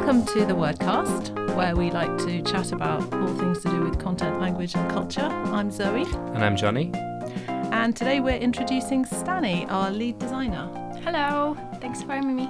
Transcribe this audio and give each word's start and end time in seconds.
Welcome 0.00 0.24
to 0.32 0.46
the 0.46 0.54
Wordcast, 0.54 1.54
where 1.56 1.76
we 1.76 1.90
like 1.90 2.16
to 2.20 2.40
chat 2.42 2.72
about 2.72 3.12
all 3.12 3.28
things 3.34 3.60
to 3.62 3.68
do 3.68 3.82
with 3.82 3.98
content, 4.00 4.40
language, 4.40 4.74
and 4.74 4.90
culture. 4.90 5.20
I'm 5.20 5.70
Zoe, 5.70 6.04
And 6.32 6.42
I'm 6.42 6.56
Johnny. 6.56 6.90
and 6.94 7.94
today 7.94 8.18
we're 8.20 8.38
introducing 8.38 9.04
Stanny, 9.04 9.66
our 9.68 9.90
lead 9.90 10.18
designer. 10.18 10.68
Hello, 11.04 11.54
thanks 11.82 12.02
for 12.02 12.12
having 12.12 12.34
me. 12.34 12.48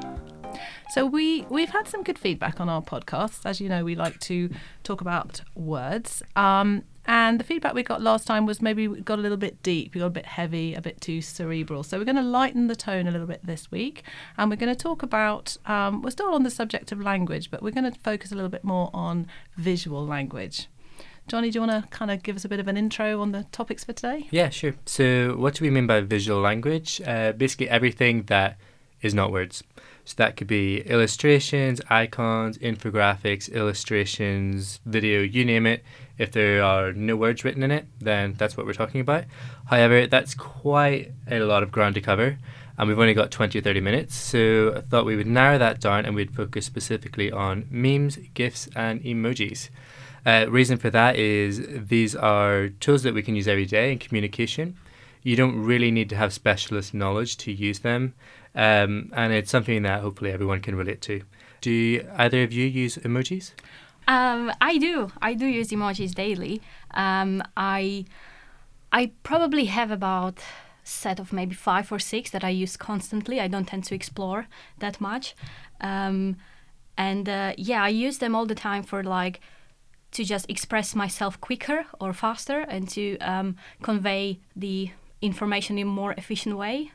So 0.90 1.04
we 1.04 1.42
we've 1.50 1.70
had 1.70 1.88
some 1.88 2.04
good 2.04 2.20
feedback 2.20 2.60
on 2.60 2.68
our 2.68 2.82
podcast. 2.82 3.44
As 3.44 3.60
you 3.60 3.68
know, 3.68 3.84
we 3.84 3.96
like 3.96 4.20
to 4.20 4.48
talk 4.84 5.00
about 5.00 5.40
words. 5.56 6.22
Um, 6.36 6.84
and 7.06 7.40
the 7.40 7.44
feedback 7.44 7.74
we 7.74 7.82
got 7.82 8.02
last 8.02 8.26
time 8.26 8.46
was 8.46 8.60
maybe 8.60 8.86
we 8.86 9.00
got 9.00 9.18
a 9.18 9.22
little 9.22 9.36
bit 9.36 9.62
deep, 9.62 9.94
we 9.94 10.00
got 10.00 10.06
a 10.06 10.10
bit 10.10 10.26
heavy, 10.26 10.74
a 10.74 10.80
bit 10.80 11.00
too 11.00 11.20
cerebral. 11.22 11.82
So 11.82 11.98
we're 11.98 12.04
going 12.04 12.16
to 12.16 12.22
lighten 12.22 12.66
the 12.66 12.76
tone 12.76 13.06
a 13.06 13.10
little 13.10 13.26
bit 13.26 13.40
this 13.44 13.70
week, 13.70 14.02
and 14.36 14.50
we're 14.50 14.56
going 14.56 14.74
to 14.74 14.80
talk 14.80 15.02
about. 15.02 15.56
Um, 15.66 16.02
we're 16.02 16.10
still 16.10 16.34
on 16.34 16.42
the 16.42 16.50
subject 16.50 16.92
of 16.92 17.00
language, 17.00 17.50
but 17.50 17.62
we're 17.62 17.70
going 17.70 17.90
to 17.90 17.98
focus 18.00 18.32
a 18.32 18.34
little 18.34 18.50
bit 18.50 18.64
more 18.64 18.90
on 18.92 19.26
visual 19.56 20.06
language. 20.06 20.68
Johnny, 21.26 21.50
do 21.50 21.60
you 21.60 21.66
want 21.66 21.84
to 21.84 21.88
kind 21.90 22.10
of 22.10 22.22
give 22.22 22.34
us 22.34 22.44
a 22.44 22.48
bit 22.48 22.58
of 22.58 22.66
an 22.66 22.76
intro 22.76 23.20
on 23.20 23.32
the 23.32 23.44
topics 23.52 23.84
for 23.84 23.92
today? 23.92 24.26
Yeah, 24.30 24.48
sure. 24.48 24.74
So, 24.84 25.36
what 25.36 25.54
do 25.54 25.64
we 25.64 25.70
mean 25.70 25.86
by 25.86 26.00
visual 26.00 26.40
language? 26.40 27.00
Uh, 27.06 27.32
basically, 27.32 27.68
everything 27.68 28.24
that 28.24 28.58
is 29.02 29.14
not 29.14 29.32
words. 29.32 29.62
So, 30.04 30.14
that 30.16 30.36
could 30.36 30.46
be 30.46 30.80
illustrations, 30.80 31.80
icons, 31.88 32.58
infographics, 32.58 33.52
illustrations, 33.52 34.80
video, 34.86 35.20
you 35.20 35.44
name 35.44 35.66
it. 35.66 35.84
If 36.18 36.32
there 36.32 36.62
are 36.62 36.92
no 36.92 37.16
words 37.16 37.44
written 37.44 37.62
in 37.62 37.70
it, 37.70 37.86
then 38.00 38.34
that's 38.36 38.56
what 38.56 38.66
we're 38.66 38.72
talking 38.72 39.00
about. 39.00 39.24
However, 39.66 40.06
that's 40.06 40.34
quite 40.34 41.12
a 41.30 41.40
lot 41.40 41.62
of 41.62 41.70
ground 41.70 41.94
to 41.96 42.00
cover, 42.00 42.38
and 42.76 42.88
we've 42.88 42.98
only 42.98 43.14
got 43.14 43.30
20 43.30 43.58
or 43.58 43.62
30 43.62 43.80
minutes. 43.80 44.16
So, 44.16 44.74
I 44.76 44.80
thought 44.80 45.04
we 45.04 45.16
would 45.16 45.26
narrow 45.26 45.58
that 45.58 45.80
down 45.80 46.06
and 46.06 46.14
we'd 46.14 46.34
focus 46.34 46.66
specifically 46.66 47.30
on 47.30 47.66
memes, 47.70 48.16
GIFs, 48.34 48.68
and 48.74 49.02
emojis. 49.02 49.68
Uh, 50.24 50.46
reason 50.48 50.76
for 50.76 50.90
that 50.90 51.16
is 51.16 51.66
these 51.88 52.14
are 52.14 52.68
tools 52.68 53.02
that 53.02 53.14
we 53.14 53.22
can 53.22 53.36
use 53.36 53.48
every 53.48 53.64
day 53.66 53.92
in 53.92 53.98
communication. 53.98 54.76
You 55.22 55.36
don't 55.36 55.62
really 55.62 55.90
need 55.90 56.08
to 56.10 56.16
have 56.16 56.32
specialist 56.32 56.94
knowledge 56.94 57.36
to 57.38 57.52
use 57.52 57.80
them, 57.80 58.14
um, 58.54 59.10
and 59.14 59.32
it's 59.32 59.50
something 59.50 59.82
that 59.82 60.00
hopefully 60.00 60.32
everyone 60.32 60.60
can 60.60 60.74
relate 60.74 61.00
to. 61.02 61.22
Do 61.60 62.06
either 62.16 62.42
of 62.42 62.52
you 62.52 62.66
use 62.66 62.96
emojis? 62.96 63.52
Um, 64.08 64.52
I 64.60 64.78
do. 64.78 65.12
I 65.20 65.34
do 65.34 65.46
use 65.46 65.68
emojis 65.68 66.14
daily. 66.14 66.60
Um, 66.92 67.42
I 67.56 68.06
I 68.92 69.12
probably 69.22 69.66
have 69.66 69.90
about 69.90 70.40
set 70.82 71.20
of 71.20 71.32
maybe 71.32 71.54
five 71.54 71.92
or 71.92 71.98
six 71.98 72.30
that 72.30 72.42
I 72.42 72.48
use 72.48 72.76
constantly. 72.76 73.40
I 73.40 73.46
don't 73.46 73.66
tend 73.66 73.84
to 73.84 73.94
explore 73.94 74.48
that 74.78 75.00
much, 75.00 75.36
um, 75.80 76.36
and 76.96 77.28
uh, 77.28 77.52
yeah, 77.56 77.84
I 77.84 77.88
use 77.88 78.18
them 78.18 78.34
all 78.34 78.46
the 78.46 78.54
time 78.54 78.82
for 78.82 79.04
like 79.04 79.40
to 80.12 80.24
just 80.24 80.50
express 80.50 80.94
myself 80.94 81.40
quicker 81.40 81.86
or 82.00 82.12
faster 82.12 82.60
and 82.60 82.88
to 82.88 83.16
um, 83.18 83.56
convey 83.82 84.40
the 84.56 84.90
information 85.22 85.78
in 85.78 85.86
a 85.86 85.90
more 85.90 86.14
efficient 86.16 86.56
way. 86.56 86.90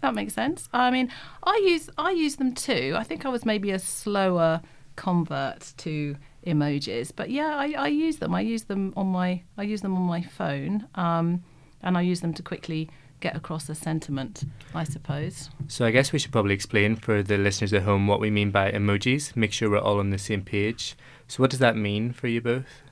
That 0.00 0.14
makes 0.14 0.34
sense. 0.34 0.68
I 0.72 0.90
mean, 0.90 1.10
I 1.42 1.60
use 1.64 1.90
I 1.98 2.10
use 2.10 2.36
them 2.36 2.54
too. 2.54 2.94
I 2.96 3.04
think 3.04 3.24
I 3.24 3.28
was 3.28 3.44
maybe 3.44 3.70
a 3.70 3.78
slower 3.78 4.60
convert 4.96 5.72
to 5.78 6.16
emojis, 6.46 7.12
but 7.14 7.30
yeah, 7.30 7.56
I, 7.56 7.74
I 7.76 7.88
use 7.88 8.16
them. 8.16 8.34
I 8.34 8.40
use 8.40 8.64
them 8.64 8.92
on 8.96 9.06
my 9.08 9.42
I 9.56 9.62
use 9.62 9.80
them 9.80 9.94
on 9.94 10.02
my 10.02 10.22
phone, 10.22 10.86
um, 10.94 11.42
and 11.82 11.96
I 11.96 12.02
use 12.02 12.20
them 12.20 12.34
to 12.34 12.42
quickly 12.42 12.90
get 13.20 13.34
across 13.34 13.68
a 13.68 13.74
sentiment. 13.74 14.44
I 14.74 14.84
suppose. 14.84 15.50
So 15.66 15.84
I 15.84 15.90
guess 15.90 16.12
we 16.12 16.18
should 16.18 16.32
probably 16.32 16.54
explain 16.54 16.96
for 16.96 17.22
the 17.22 17.38
listeners 17.38 17.72
at 17.72 17.82
home 17.82 18.06
what 18.06 18.20
we 18.20 18.30
mean 18.30 18.50
by 18.50 18.70
emojis. 18.72 19.36
Make 19.36 19.52
sure 19.52 19.70
we're 19.70 19.78
all 19.78 19.98
on 19.98 20.10
the 20.10 20.18
same 20.18 20.42
page. 20.42 20.96
So 21.26 21.42
what 21.42 21.50
does 21.50 21.60
that 21.60 21.76
mean 21.76 22.12
for 22.12 22.26
you 22.28 22.40
both? 22.40 22.82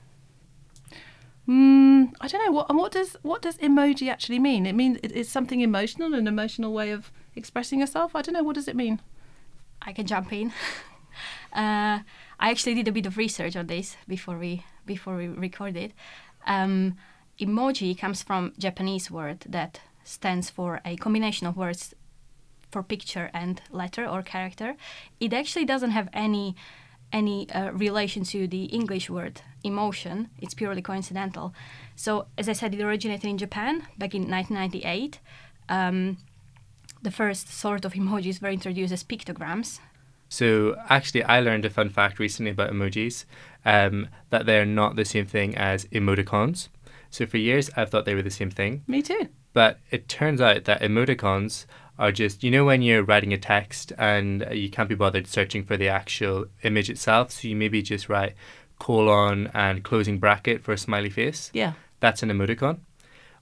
Mm, 1.47 2.11
I 2.19 2.27
don't 2.27 2.45
know 2.45 2.51
what 2.51 2.75
what 2.75 2.91
does 2.91 3.15
what 3.21 3.41
does 3.41 3.57
emoji 3.57 4.09
actually 4.09 4.39
mean? 4.39 4.65
It 4.65 4.75
means 4.75 4.99
it, 5.01 5.11
it's 5.15 5.29
something 5.29 5.61
emotional, 5.61 6.13
an 6.13 6.27
emotional 6.27 6.73
way 6.73 6.91
of 6.91 7.11
expressing 7.35 7.79
yourself. 7.79 8.15
I 8.15 8.21
don't 8.21 8.33
know 8.33 8.43
what 8.43 8.55
does 8.55 8.67
it 8.67 8.75
mean. 8.75 8.99
I 9.81 9.93
can 9.93 10.05
jump 10.05 10.33
in. 10.33 10.49
uh, 11.53 11.99
I 12.39 12.49
actually 12.51 12.75
did 12.75 12.87
a 12.87 12.91
bit 12.91 13.05
of 13.05 13.17
research 13.17 13.55
on 13.55 13.67
this 13.67 13.95
before 14.07 14.37
we 14.37 14.65
before 14.85 15.15
we 15.15 15.27
recorded. 15.29 15.93
Um, 16.45 16.97
emoji 17.39 17.97
comes 17.97 18.23
from 18.23 18.53
Japanese 18.57 19.09
word 19.09 19.45
that 19.47 19.79
stands 20.03 20.49
for 20.49 20.81
a 20.83 20.97
combination 20.97 21.47
of 21.47 21.55
words 21.55 21.93
for 22.71 22.83
picture 22.83 23.29
and 23.33 23.61
letter 23.71 24.05
or 24.05 24.21
character. 24.21 24.75
It 25.19 25.33
actually 25.33 25.65
doesn't 25.65 25.91
have 25.91 26.09
any 26.11 26.55
any 27.11 27.49
uh, 27.51 27.71
relation 27.71 28.23
to 28.25 28.47
the 28.47 28.65
English 28.65 29.09
word 29.09 29.41
emotion. 29.63 30.29
It's 30.39 30.53
purely 30.53 30.81
coincidental. 30.81 31.53
So, 31.95 32.27
as 32.37 32.49
I 32.49 32.53
said, 32.53 32.73
it 32.73 32.81
originated 32.81 33.25
in 33.25 33.37
Japan 33.37 33.87
back 33.97 34.13
in 34.13 34.29
1998. 34.29 35.19
Um, 35.69 36.17
the 37.01 37.11
first 37.11 37.49
sort 37.49 37.85
of 37.85 37.93
emojis 37.93 38.41
were 38.41 38.49
introduced 38.49 38.93
as 38.93 39.03
pictograms. 39.03 39.79
So 40.29 40.75
actually, 40.89 41.23
I 41.23 41.39
learned 41.39 41.65
a 41.65 41.69
fun 41.69 41.89
fact 41.89 42.19
recently 42.19 42.51
about 42.51 42.71
emojis 42.71 43.25
um, 43.65 44.09
that 44.29 44.45
they're 44.45 44.65
not 44.65 44.95
the 44.95 45.05
same 45.05 45.25
thing 45.25 45.55
as 45.55 45.85
emoticons. 45.85 46.67
So 47.09 47.25
for 47.25 47.37
years, 47.37 47.69
I've 47.77 47.89
thought 47.89 48.05
they 48.05 48.15
were 48.15 48.21
the 48.21 48.29
same 48.29 48.51
thing. 48.51 48.83
Me 48.87 49.01
too. 49.01 49.29
But 49.53 49.79
it 49.89 50.09
turns 50.09 50.41
out 50.41 50.65
that 50.65 50.81
emoticons 50.81 51.65
are 51.99 52.11
just, 52.11 52.43
you 52.43 52.51
know, 52.51 52.65
when 52.65 52.81
you're 52.81 53.03
writing 53.03 53.33
a 53.33 53.37
text 53.37 53.91
and 53.97 54.45
you 54.51 54.69
can't 54.69 54.89
be 54.89 54.95
bothered 54.95 55.27
searching 55.27 55.63
for 55.63 55.77
the 55.77 55.89
actual 55.89 56.45
image 56.63 56.89
itself. 56.89 57.31
So 57.31 57.47
you 57.47 57.55
maybe 57.55 57.81
just 57.81 58.09
write 58.09 58.33
colon 58.79 59.49
and 59.53 59.83
closing 59.83 60.19
bracket 60.19 60.63
for 60.63 60.73
a 60.73 60.77
smiley 60.77 61.09
face. 61.09 61.49
Yeah. 61.53 61.73
That's 61.99 62.21
an 62.23 62.29
emoticon. 62.29 62.79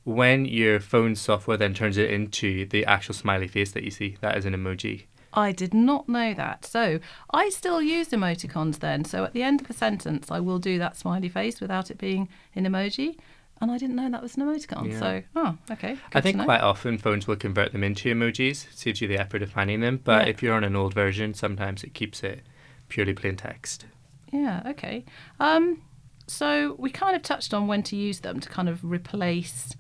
When 0.04 0.46
your 0.46 0.80
phone 0.80 1.16
software 1.16 1.58
then 1.58 1.74
turns 1.74 1.98
it 1.98 2.12
into 2.12 2.66
the 2.68 2.86
actual 2.86 3.16
smiley 3.16 3.48
face 3.48 3.72
that 3.72 3.84
you 3.84 3.92
see, 3.92 4.18
that 4.22 4.38
is 4.38 4.46
an 4.46 4.54
emoji. 4.54 5.06
I 5.34 5.52
did 5.52 5.74
not 5.74 6.08
know 6.08 6.34
that. 6.34 6.64
So 6.64 7.00
I 7.32 7.50
still 7.50 7.82
use 7.82 8.10
emoticons 8.10 8.80
then. 8.80 9.04
So 9.04 9.26
at 9.26 9.34
the 9.34 9.44
end 9.44 9.62
of 9.62 9.70
a 9.70 9.74
sentence, 9.74 10.32
I 10.32 10.40
will 10.40 10.60
do 10.60 10.78
that 10.80 10.96
smiley 10.96 11.28
face 11.28 11.60
without 11.60 11.92
it 11.92 11.98
being 11.98 12.30
an 12.56 12.66
emoji. 12.66 13.18
And 13.62 13.72
I 13.72 13.78
didn't 13.78 13.96
know 13.96 14.10
that 14.10 14.22
was 14.22 14.36
an 14.36 14.44
emoticon. 14.44 14.92
Yeah. 14.92 15.00
So, 15.00 15.24
oh, 15.36 15.58
okay. 15.72 15.98
I 16.14 16.20
think 16.22 16.44
quite 16.44 16.60
often 16.62 16.98
phones 16.98 17.26
will 17.26 17.38
convert 17.38 17.72
them 17.72 17.84
into 17.86 18.14
emojis, 18.14 18.66
saves 18.76 19.00
you 19.02 19.08
the 19.08 19.18
effort 19.18 19.42
of 19.42 19.50
finding 19.52 19.80
them. 19.80 20.02
But 20.04 20.26
Yeah. 20.26 20.32
if 20.32 20.44
you're 20.44 20.54
on 20.54 20.64
an 20.66 20.76
old 20.76 20.94
version, 20.94 21.34
sometimes 21.34 21.84
it 21.84 21.94
keeps 21.94 22.22
it 22.22 22.44
purely 22.90 23.14
plain 23.14 23.38
text. 23.38 23.86
Yeah, 24.34 24.62
okay. 24.66 25.06
Um, 25.40 25.82
so 26.28 26.76
we 26.78 26.90
kind 26.90 27.16
of 27.16 27.22
touched 27.22 27.54
on 27.54 27.68
when 27.68 27.82
to 27.84 27.96
use 27.96 28.20
them 28.20 28.40
to 28.42 28.50
kind 28.50 28.68
of 28.68 28.84
replace 28.84 29.74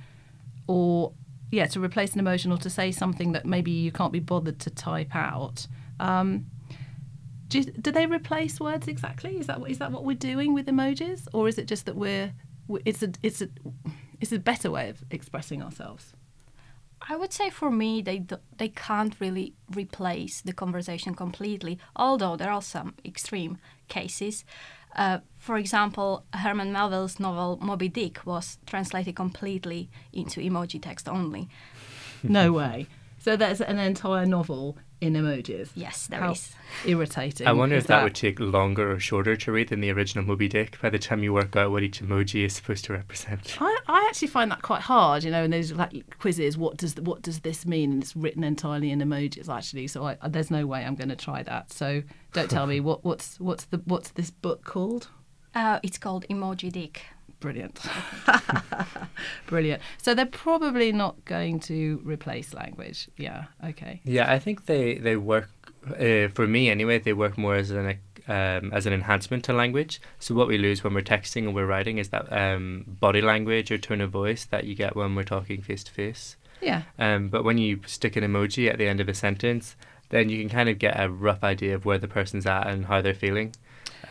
or, 0.67 1.11
yeah, 1.51 1.65
to 1.67 1.83
replace 1.83 2.13
an 2.13 2.19
emotion 2.21 2.51
or 2.53 2.57
to 2.59 2.69
say 2.69 2.91
something 2.91 3.33
that 3.33 3.45
maybe 3.45 3.71
you 3.71 3.91
can't 3.91 4.13
be 4.13 4.19
bothered 4.21 4.59
to 4.59 4.69
type 4.69 5.13
out. 5.15 5.67
Um, 5.99 6.45
do, 7.49 7.61
do 7.63 7.91
they 7.91 8.05
replace 8.05 8.59
words 8.59 8.87
exactly? 8.87 9.37
Is 9.37 9.47
that 9.47 9.59
what- 9.59 9.69
is 9.69 9.77
that 9.79 9.91
what 9.91 10.03
we're 10.05 10.15
doing 10.15 10.53
with 10.53 10.65
emojis, 10.67 11.27
or 11.33 11.47
is 11.47 11.57
it 11.57 11.67
just 11.67 11.85
that 11.85 11.95
we're 11.95 12.27
we- 12.27 12.31
it's 12.85 13.03
a 13.03 13.11
it's 13.23 13.41
a 13.41 13.49
it's 14.21 14.31
a 14.31 14.39
better 14.39 14.71
way 14.71 14.89
of 14.89 15.03
expressing 15.11 15.61
ourselves? 15.61 16.13
I 17.07 17.15
would 17.15 17.33
say 17.33 17.49
for 17.49 17.69
me, 17.69 18.01
they 18.01 18.19
do, 18.19 18.37
they 18.57 18.69
can't 18.69 19.15
really 19.19 19.53
replace 19.75 20.41
the 20.41 20.53
conversation 20.53 21.13
completely. 21.13 21.77
Although 21.95 22.35
there 22.35 22.51
are 22.51 22.61
some 22.61 22.95
extreme 23.03 23.57
cases. 23.87 24.43
Uh, 24.95 25.19
for 25.37 25.57
example, 25.57 26.23
Herman 26.33 26.71
Melville's 26.71 27.19
novel 27.19 27.59
Moby 27.61 27.89
Dick 27.89 28.25
was 28.25 28.57
translated 28.65 29.15
completely 29.15 29.89
into 30.13 30.39
emoji 30.39 30.81
text 30.81 31.09
only. 31.09 31.49
No 32.23 32.53
way. 32.53 32.87
So 33.25 33.35
there's 33.35 33.59
an 33.59 33.79
entire 33.79 34.27
novel 34.27 34.77
in 35.01 35.13
emojis. 35.13 35.71
Yes, 35.73 36.05
there 36.05 36.19
How 36.19 36.33
is. 36.33 36.53
irritating. 36.85 37.47
I 37.47 37.53
wonder 37.53 37.75
if 37.75 37.87
that, 37.87 38.03
would 38.03 38.13
take 38.13 38.39
longer 38.39 38.91
or 38.91 38.99
shorter 38.99 39.35
to 39.35 39.51
read 39.51 39.69
than 39.69 39.81
the 39.81 39.89
original 39.89 40.23
Moby 40.23 40.47
Dick 40.47 40.79
by 40.79 40.91
the 40.91 40.99
time 40.99 41.23
you 41.23 41.33
work 41.33 41.55
out 41.55 41.71
what 41.71 41.81
each 41.81 42.03
emoji 42.03 42.45
is 42.45 42.53
supposed 42.53 42.85
to 42.85 42.93
represent. 42.93 43.57
I, 43.59 43.79
I 43.87 44.05
actually 44.07 44.27
find 44.27 44.51
that 44.51 44.61
quite 44.61 44.81
hard, 44.81 45.23
you 45.23 45.31
know. 45.31 45.43
And 45.43 45.51
there's 45.51 45.73
like 45.73 46.19
quizzes. 46.19 46.55
What 46.55 46.77
does 46.77 46.97
what 46.97 47.23
does 47.23 47.39
this 47.39 47.65
mean? 47.65 47.93
And 47.93 48.03
it's 48.03 48.15
written 48.15 48.43
entirely 48.43 48.91
in 48.91 48.99
emojis, 48.99 49.49
actually. 49.49 49.87
So 49.87 50.05
I, 50.05 50.17
there's 50.27 50.51
no 50.51 50.67
way 50.67 50.85
I'm 50.85 50.93
going 50.93 51.09
to 51.09 51.15
try 51.15 51.41
that. 51.41 51.73
So 51.73 52.03
don't 52.33 52.51
tell 52.51 52.67
me 52.67 52.79
what 52.89 53.03
what's 53.03 53.39
what's 53.39 53.65
the 53.65 53.81
what's 53.85 54.11
this 54.11 54.29
book 54.29 54.65
called? 54.65 55.07
Uh, 55.55 55.79
it's 55.81 55.97
called 55.97 56.27
Emoji 56.29 56.71
Dick. 56.71 57.01
Brilliant, 57.45 57.79
brilliant. 59.45 59.79
So 60.01 60.15
they're 60.15 60.25
probably 60.25 60.91
not 60.91 61.23
going 61.25 61.59
to 61.59 62.01
replace 62.03 62.55
language. 62.55 63.07
Yeah. 63.17 63.45
Okay. 63.63 64.01
Yeah, 64.03 64.31
I 64.31 64.39
think 64.39 64.65
they 64.65 64.95
they 64.95 65.15
work 65.15 65.51
uh, 65.91 66.29
for 66.29 66.47
me 66.47 66.71
anyway. 66.71 66.97
They 66.97 67.13
work 67.13 67.37
more 67.37 67.53
as 67.53 67.69
an 67.69 67.99
um, 68.27 68.73
as 68.73 68.87
an 68.87 68.93
enhancement 68.93 69.43
to 69.43 69.53
language. 69.53 70.01
So 70.17 70.33
what 70.33 70.47
we 70.47 70.57
lose 70.57 70.83
when 70.83 70.95
we're 70.95 71.03
texting 71.03 71.43
and 71.43 71.53
we're 71.53 71.67
writing 71.67 71.99
is 71.99 72.09
that 72.09 72.33
um, 72.33 72.83
body 72.99 73.21
language 73.21 73.69
or 73.69 73.77
tone 73.77 74.01
of 74.01 74.09
voice 74.09 74.45
that 74.45 74.63
you 74.63 74.73
get 74.73 74.95
when 74.95 75.13
we're 75.13 75.23
talking 75.23 75.61
face 75.61 75.83
to 75.83 75.91
face. 75.91 76.37
Yeah. 76.63 76.81
Um, 76.97 77.29
but 77.29 77.43
when 77.43 77.59
you 77.59 77.81
stick 77.85 78.15
an 78.15 78.23
emoji 78.23 78.71
at 78.71 78.79
the 78.79 78.87
end 78.87 78.99
of 79.01 79.07
a 79.07 79.13
sentence, 79.13 79.75
then 80.09 80.29
you 80.29 80.39
can 80.39 80.49
kind 80.49 80.67
of 80.67 80.79
get 80.79 80.99
a 80.99 81.11
rough 81.11 81.43
idea 81.43 81.75
of 81.75 81.85
where 81.85 81.99
the 81.99 82.07
person's 82.07 82.47
at 82.47 82.65
and 82.65 82.87
how 82.87 83.01
they're 83.01 83.13
feeling. 83.13 83.53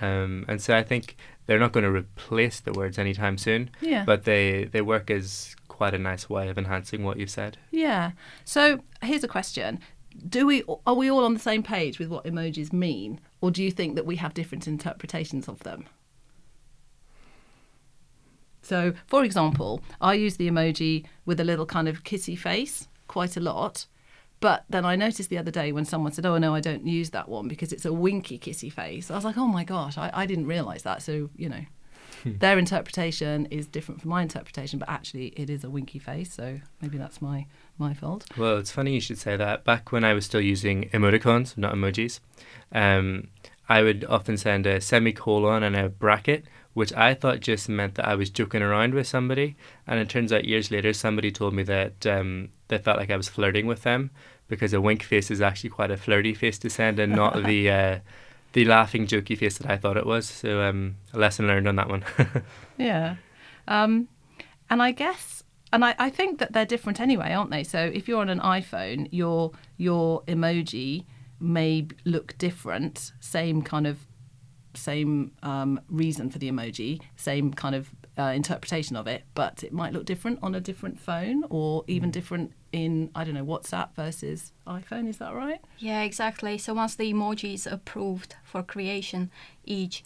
Um, 0.00 0.44
and 0.48 0.60
so 0.60 0.76
I 0.76 0.82
think 0.82 1.16
they're 1.46 1.58
not 1.58 1.73
going 1.73 1.85
to 1.85 1.91
replace 1.91 2.61
the 2.61 2.73
words 2.73 2.99
anytime 2.99 3.37
soon, 3.38 3.70
Yeah. 3.81 4.05
but 4.05 4.25
they, 4.25 4.64
they 4.64 4.81
work 4.81 5.11
as 5.11 5.55
quite 5.69 5.94
a 5.94 5.99
nice 5.99 6.31
way 6.31 6.49
of 6.49 6.56
enhancing 6.56 7.02
what 7.05 7.19
you've 7.19 7.31
said. 7.31 7.58
Yeah. 7.70 8.12
So 8.44 8.81
here's 9.02 9.25
a 9.25 9.29
question: 9.29 9.81
Do 10.29 10.46
we 10.46 10.62
are 10.87 10.94
we 10.94 11.11
all 11.11 11.25
on 11.25 11.35
the 11.35 11.41
same 11.41 11.62
page 11.62 11.99
with 11.99 12.08
what 12.08 12.25
emojis 12.25 12.73
mean, 12.73 13.20
or 13.41 13.50
do 13.50 13.62
you 13.62 13.70
think 13.70 13.94
that 13.96 14.06
we 14.06 14.17
have 14.17 14.35
different 14.35 14.67
interpretations 14.69 15.49
of 15.49 15.61
them? 15.64 15.85
So, 18.62 18.94
for 19.06 19.25
example, 19.25 19.82
I 20.00 20.14
use 20.14 20.37
the 20.37 20.49
emoji 20.49 21.05
with 21.26 21.38
a 21.38 21.44
little 21.44 21.67
kind 21.67 21.87
of 21.88 22.02
kissy 22.02 22.38
face 22.38 22.88
quite 23.08 23.37
a 23.37 23.41
lot. 23.41 23.87
But 24.44 24.67
then 24.69 24.85
I 24.85 24.94
noticed 24.94 25.31
the 25.31 25.38
other 25.38 25.50
day 25.50 25.73
when 25.73 25.87
someone 25.87 26.12
said, 26.12 26.26
"Oh 26.26 26.37
no, 26.37 26.55
I 26.55 26.61
don't 26.61 26.87
use 26.87 27.08
that 27.17 27.31
one 27.31 27.49
because 27.49 27.73
it's 27.73 27.87
a 27.87 27.94
winky 27.94 28.38
kissy 28.38 28.70
face." 28.70 29.11
I 29.11 29.14
was 29.14 29.25
like, 29.25 29.38
"Oh 29.38 29.46
my 29.46 29.64
gosh, 29.64 29.96
I, 29.96 30.11
I 30.12 30.26
didn't 30.26 30.46
realise 30.46 30.82
that." 30.82 31.00
So 31.00 31.31
you 31.35 31.49
know, 31.49 31.64
their 32.26 32.58
interpretation 32.58 33.46
is 33.46 33.67
different 33.67 34.02
from 34.02 34.11
my 34.11 34.20
interpretation, 34.20 34.79
but 34.79 34.91
actually 34.91 35.29
it 35.29 35.49
is 35.49 35.64
a 35.64 35.70
winky 35.70 35.99
face. 35.99 36.31
So 36.35 36.61
maybe 36.82 36.99
that's 36.99 37.23
my 37.23 37.46
my 37.79 37.94
fault. 37.94 38.26
Well, 38.37 38.58
it's 38.58 38.70
funny 38.70 38.93
you 38.93 39.00
should 39.00 39.17
say 39.17 39.35
that. 39.38 39.64
Back 39.64 39.93
when 39.93 40.05
I 40.05 40.12
was 40.12 40.26
still 40.26 40.43
using 40.43 40.91
emoticons, 40.91 41.56
not 41.56 41.73
emojis, 41.73 42.20
um, 42.73 43.29
I 43.67 43.82
would 43.82 44.05
often 44.11 44.37
send 44.37 44.67
a 44.67 44.79
semicolon 44.79 45.62
and 45.62 45.75
a 45.75 45.88
bracket, 45.88 46.44
which 46.75 46.93
I 46.93 47.14
thought 47.14 47.41
just 47.41 47.70
meant 47.70 47.94
that 47.94 48.06
I 48.06 48.14
was 48.14 48.29
joking 48.29 48.61
around 48.61 48.93
with 48.93 49.06
somebody. 49.06 49.56
And 49.87 49.99
it 50.00 50.11
turns 50.11 50.35
out 50.35 50.44
years 50.44 50.70
later, 50.70 50.93
somebody 50.93 51.32
told 51.32 51.55
me 51.55 51.62
that 51.62 52.05
um, 52.06 52.50
they 52.69 52.76
felt 52.76 52.99
like 52.99 53.11
I 53.11 53.17
was 53.17 53.29
flirting 53.29 53.67
with 53.67 53.85
them 53.85 54.11
because 54.49 54.73
a 54.73 54.81
wink 54.81 55.02
face 55.02 55.31
is 55.31 55.41
actually 55.41 55.70
quite 55.70 55.91
a 55.91 55.96
flirty 55.96 56.35
face 56.35 56.58
to 56.58 56.70
send 56.70 56.99
and 56.99 57.14
not 57.14 57.44
the 57.44 57.70
uh, 57.79 57.99
the 58.55 58.64
laughing, 58.64 59.06
jokey 59.06 59.37
face 59.37 59.58
that 59.58 59.70
I 59.70 59.76
thought 59.76 59.96
it 59.96 60.06
was. 60.06 60.26
So, 60.26 60.62
um, 60.62 60.96
a 61.12 61.19
lesson 61.19 61.46
learned 61.46 61.69
on 61.69 61.76
that 61.76 61.88
one. 61.88 62.05
Yeah. 62.79 63.17
Um, 63.69 64.08
and 64.69 64.82
I 64.82 64.91
guess, 64.91 65.44
and 65.73 65.85
I, 65.85 65.94
I 65.99 66.11
think 66.11 66.38
that 66.38 66.52
they're 66.52 66.67
different 66.67 67.00
anyway, 67.00 67.32
aren't 67.32 67.50
they? 67.50 67.62
So 67.62 67.79
if 67.79 68.08
you're 68.08 68.20
on 68.20 68.29
an 68.29 68.41
iPhone, 68.41 69.08
your 69.12 69.52
your 69.76 70.23
emoji 70.23 71.05
may 71.38 71.87
look 72.05 72.37
different. 72.38 73.12
Same 73.20 73.62
kind 73.62 73.87
of, 73.87 74.06
same 74.75 75.32
um, 75.43 75.81
reason 75.88 76.31
for 76.31 76.38
the 76.38 76.50
emoji, 76.50 77.00
same 77.17 77.55
kind 77.55 77.75
of 77.76 77.91
uh, 78.19 78.32
interpretation 78.35 78.96
of 78.96 79.06
it, 79.06 79.23
but 79.35 79.62
it 79.62 79.73
might 79.73 79.93
look 79.93 80.05
different 80.05 80.41
on 80.43 80.55
a 80.55 80.61
different 80.61 80.99
phone, 80.99 81.44
or 81.49 81.85
even 81.87 82.11
different 82.11 82.52
in 82.75 83.11
I 83.15 83.23
don't 83.25 83.35
know 83.35 83.44
WhatsApp 83.44 83.94
versus 83.94 84.53
iPhone. 84.67 85.09
Is 85.09 85.19
that 85.19 85.32
right? 85.35 85.61
Yeah, 85.79 86.03
exactly. 86.03 86.59
So 86.59 86.75
once 86.75 86.97
the 86.97 87.12
emoji 87.12 87.55
is 87.55 87.67
approved 87.67 88.35
for 88.44 88.62
creation, 88.62 89.31
each 89.65 90.05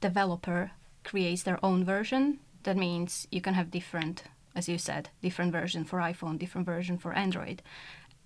developer 0.00 0.70
creates 1.04 1.42
their 1.42 1.58
own 1.64 1.84
version. 1.84 2.38
That 2.62 2.76
means 2.76 3.26
you 3.30 3.40
can 3.40 3.54
have 3.54 3.70
different, 3.70 4.24
as 4.54 4.68
you 4.68 4.78
said, 4.78 5.10
different 5.20 5.52
version 5.52 5.84
for 5.84 5.98
iPhone, 5.98 6.38
different 6.38 6.66
version 6.66 6.96
for 6.98 7.12
Android. 7.12 7.62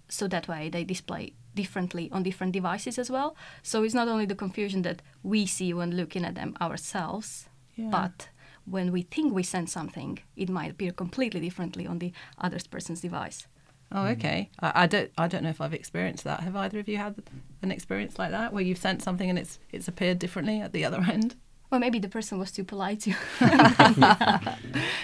So 0.09 0.29
that 0.29 0.47
way 0.47 0.69
they 0.71 0.85
display 0.85 1.33
differently 1.55 2.09
on 2.12 2.23
different 2.23 2.53
devices 2.53 2.99
as 2.99 3.11
well. 3.11 3.35
So 3.62 3.83
it's 3.83 3.95
not 3.95 4.09
only 4.09 4.27
the 4.27 4.35
confusion 4.45 4.83
that 4.83 5.03
we 5.23 5.47
see 5.47 5.75
when 5.75 5.97
looking 5.97 6.25
at 6.25 6.35
them 6.37 6.55
ourselves, 6.61 7.49
Yeah. 7.75 7.91
but 7.91 8.29
when 8.65 8.93
we 8.93 9.03
think 9.03 9.33
we 9.33 9.43
send 9.43 9.69
something, 9.71 10.19
it 10.37 10.49
might 10.49 10.71
appear 10.71 10.93
completely 10.93 11.41
differently 11.41 11.87
on 11.87 11.99
the 11.99 12.12
other 12.39 12.59
person's 12.71 13.01
device. 13.01 13.47
Oh, 13.93 14.06
okay. 14.09 14.50
I, 14.61 14.73
I 14.83 14.87
don't. 14.87 15.11
I 15.17 15.29
don't 15.29 15.43
know 15.44 15.50
if 15.50 15.61
I've 15.61 15.75
experienced 15.75 16.25
that. 16.25 16.41
Have 16.41 16.56
either 16.56 16.79
of 16.81 16.88
you 16.88 16.97
had 16.97 17.23
an 17.62 17.71
experience 17.71 18.19
like 18.19 18.31
that, 18.33 18.53
where 18.53 18.62
you've 18.62 18.79
sent 18.79 19.03
something 19.03 19.31
and 19.31 19.38
it's 19.38 19.59
it's 19.73 19.88
appeared 19.88 20.19
differently 20.19 20.61
at 20.61 20.73
the 20.73 20.85
other 20.85 21.05
end? 21.09 21.37
Well, 21.71 21.81
maybe 21.81 21.99
the 21.99 22.09
person 22.09 22.38
was 22.38 22.53
too 22.53 22.65
polite 22.65 23.00
to. 23.00 23.15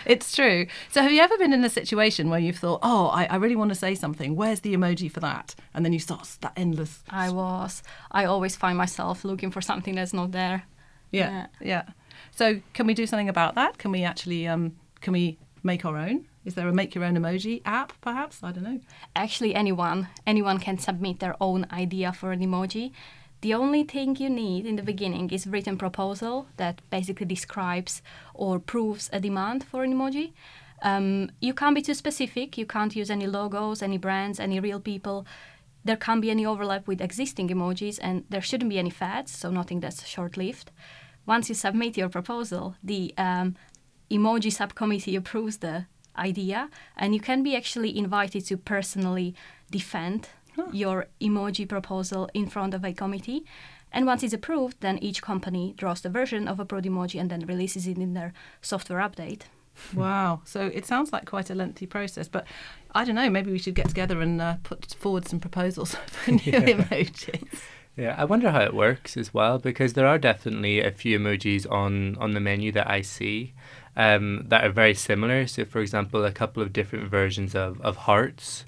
It's 0.04 0.34
true. 0.34 0.66
So, 0.90 1.02
have 1.02 1.12
you 1.12 1.20
ever 1.20 1.36
been 1.38 1.52
in 1.52 1.64
a 1.64 1.70
situation 1.70 2.28
where 2.28 2.40
you've 2.40 2.58
thought, 2.58 2.80
"Oh, 2.82 3.06
I, 3.08 3.24
I 3.26 3.36
really 3.36 3.56
want 3.56 3.70
to 3.70 3.74
say 3.74 3.94
something. 3.94 4.36
Where's 4.36 4.60
the 4.60 4.74
emoji 4.74 5.10
for 5.10 5.20
that?" 5.20 5.54
And 5.74 5.84
then 5.84 5.92
you 5.92 5.98
start 5.98 6.28
that 6.40 6.52
endless. 6.56 7.02
I 7.08 7.30
was. 7.30 7.82
I 8.10 8.24
always 8.24 8.56
find 8.56 8.76
myself 8.76 9.24
looking 9.24 9.50
for 9.50 9.60
something 9.60 9.94
that's 9.94 10.12
not 10.12 10.32
there. 10.32 10.64
Yeah, 11.10 11.46
yeah. 11.60 11.84
So, 12.32 12.60
can 12.74 12.86
we 12.86 12.94
do 12.94 13.06
something 13.06 13.28
about 13.28 13.54
that? 13.54 13.78
Can 13.78 13.92
we 13.92 14.02
actually, 14.02 14.46
um, 14.48 14.76
can 15.00 15.12
we 15.12 15.38
make 15.62 15.84
our 15.84 15.96
own? 15.96 16.26
Is 16.44 16.54
there 16.54 16.68
a 16.68 16.72
make 16.72 16.94
your 16.94 17.04
own 17.04 17.16
emoji 17.16 17.62
app, 17.64 17.92
perhaps? 18.00 18.42
I 18.42 18.52
don't 18.52 18.64
know. 18.64 18.80
Actually, 19.14 19.54
anyone 19.54 20.08
anyone 20.26 20.58
can 20.58 20.78
submit 20.78 21.20
their 21.20 21.36
own 21.40 21.66
idea 21.70 22.12
for 22.12 22.32
an 22.32 22.40
emoji. 22.40 22.92
The 23.42 23.54
only 23.54 23.82
thing 23.82 24.16
you 24.16 24.30
need 24.30 24.66
in 24.66 24.76
the 24.76 24.82
beginning 24.82 25.30
is 25.30 25.48
written 25.48 25.76
proposal 25.76 26.46
that 26.58 26.80
basically 26.90 27.26
describes 27.26 28.00
or 28.34 28.60
proves 28.60 29.10
a 29.12 29.18
demand 29.18 29.64
for 29.64 29.82
an 29.82 29.92
emoji. 29.92 30.32
Um, 30.82 31.30
you 31.40 31.54
can't 31.54 31.74
be 31.74 31.82
too 31.82 31.94
specific. 31.94 32.58
You 32.58 32.66
can't 32.66 32.94
use 32.94 33.10
any 33.10 33.26
logos, 33.26 33.82
any 33.82 33.98
brands, 33.98 34.38
any 34.38 34.60
real 34.60 34.80
people. 34.80 35.26
There 35.84 35.96
can't 35.96 36.22
be 36.22 36.30
any 36.30 36.46
overlap 36.46 36.86
with 36.86 37.00
existing 37.00 37.48
emojis, 37.48 37.98
and 38.00 38.24
there 38.28 38.40
shouldn't 38.40 38.70
be 38.70 38.78
any 38.78 38.90
fads, 38.90 39.32
so 39.32 39.50
nothing 39.50 39.80
that's 39.80 40.06
short-lived. 40.06 40.70
Once 41.26 41.48
you 41.48 41.54
submit 41.54 41.96
your 41.96 42.08
proposal, 42.08 42.76
the 42.82 43.12
um, 43.18 43.56
emoji 44.10 44.52
subcommittee 44.52 45.16
approves 45.20 45.58
the 45.58 45.86
idea, 46.16 46.68
and 46.96 47.14
you 47.14 47.20
can 47.20 47.42
be 47.42 47.56
actually 47.56 47.96
invited 47.96 48.46
to 48.46 48.56
personally 48.56 49.34
defend 49.70 50.28
your 50.72 51.06
emoji 51.20 51.68
proposal 51.68 52.28
in 52.34 52.46
front 52.46 52.74
of 52.74 52.84
a 52.84 52.92
committee. 52.92 53.44
And 53.90 54.06
once 54.06 54.22
it's 54.22 54.34
approved, 54.34 54.78
then 54.80 54.98
each 54.98 55.22
company 55.22 55.74
draws 55.76 56.00
the 56.00 56.08
version 56.08 56.48
of 56.48 56.58
approved 56.58 56.86
emoji 56.86 57.20
and 57.20 57.30
then 57.30 57.46
releases 57.46 57.86
it 57.86 57.98
in 57.98 58.14
their 58.14 58.32
software 58.60 59.00
update. 59.00 59.42
Wow. 59.94 60.42
So 60.44 60.66
it 60.66 60.86
sounds 60.86 61.12
like 61.12 61.26
quite 61.26 61.50
a 61.50 61.54
lengthy 61.54 61.86
process, 61.86 62.28
but 62.28 62.46
I 62.94 63.04
don't 63.04 63.14
know. 63.14 63.30
Maybe 63.30 63.50
we 63.50 63.58
should 63.58 63.74
get 63.74 63.88
together 63.88 64.20
and 64.20 64.40
uh, 64.40 64.56
put 64.62 64.94
forward 64.98 65.26
some 65.26 65.40
proposals 65.40 65.94
for 66.06 66.32
new 66.32 66.38
emojis. 66.38 67.60
Yeah, 67.96 68.14
I 68.16 68.24
wonder 68.24 68.50
how 68.50 68.62
it 68.62 68.72
works 68.72 69.18
as 69.18 69.34
well 69.34 69.58
because 69.58 69.92
there 69.92 70.06
are 70.06 70.18
definitely 70.18 70.80
a 70.80 70.90
few 70.90 71.18
emojis 71.18 71.70
on 71.70 72.16
on 72.16 72.32
the 72.32 72.40
menu 72.40 72.72
that 72.72 72.88
I 72.88 73.02
see 73.02 73.52
um, 73.96 74.44
that 74.48 74.64
are 74.64 74.72
very 74.72 74.94
similar. 74.94 75.46
So, 75.46 75.64
for 75.64 75.80
example, 75.80 76.24
a 76.24 76.32
couple 76.32 76.62
of 76.62 76.72
different 76.72 77.10
versions 77.10 77.54
of 77.54 77.80
of 77.80 77.96
hearts. 77.96 78.64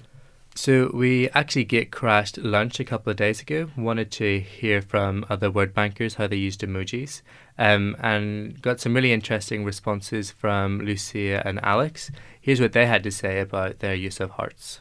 So 0.57 0.89
we 0.93 1.29
actually 1.31 1.65
get 1.65 1.91
crashed 1.91 2.37
lunch 2.37 2.79
a 2.79 2.85
couple 2.85 3.11
of 3.11 3.17
days 3.17 3.41
ago. 3.41 3.67
Wanted 3.75 4.09
to 4.11 4.39
hear 4.39 4.81
from 4.81 5.25
other 5.29 5.51
word 5.51 5.73
bankers 5.73 6.15
how 6.15 6.27
they 6.27 6.37
used 6.37 6.61
emojis, 6.61 7.21
um, 7.57 7.97
and 7.99 8.61
got 8.61 8.79
some 8.79 8.93
really 8.93 9.11
interesting 9.11 9.65
responses 9.65 10.31
from 10.31 10.79
Lucia 10.79 11.45
and 11.45 11.59
Alex. 11.61 12.09
Here's 12.39 12.61
what 12.61 12.71
they 12.71 12.85
had 12.85 13.03
to 13.03 13.11
say 13.11 13.41
about 13.41 13.79
their 13.79 13.95
use 13.95 14.21
of 14.21 14.31
hearts. 14.31 14.79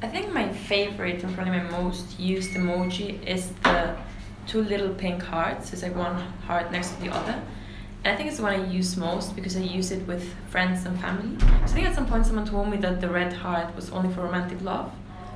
I 0.00 0.06
think 0.06 0.32
my 0.32 0.52
favorite 0.52 1.24
and 1.24 1.34
probably 1.34 1.58
my 1.58 1.68
most 1.70 2.20
used 2.20 2.52
emoji 2.52 3.20
is 3.26 3.50
the 3.64 3.96
two 4.46 4.62
little 4.62 4.94
pink 4.94 5.22
hearts. 5.22 5.72
It's 5.72 5.82
like 5.82 5.96
one 5.96 6.14
heart 6.46 6.70
next 6.70 6.92
to 6.92 7.00
the 7.00 7.12
other. 7.12 7.42
And 8.06 8.14
I 8.14 8.16
think 8.16 8.28
it's 8.28 8.36
the 8.36 8.44
one 8.44 8.52
I 8.52 8.64
use 8.66 8.96
most 8.96 9.34
because 9.34 9.56
I 9.56 9.62
use 9.62 9.90
it 9.90 10.06
with 10.06 10.22
friends 10.48 10.86
and 10.86 10.96
family. 11.00 11.36
So 11.40 11.72
I 11.72 11.74
think 11.74 11.88
at 11.88 11.94
some 11.96 12.06
point 12.06 12.24
someone 12.24 12.46
told 12.46 12.68
me 12.70 12.76
that 12.76 13.00
the 13.00 13.08
red 13.08 13.32
heart 13.32 13.74
was 13.74 13.90
only 13.90 14.14
for 14.14 14.20
romantic 14.20 14.62
love. 14.62 14.92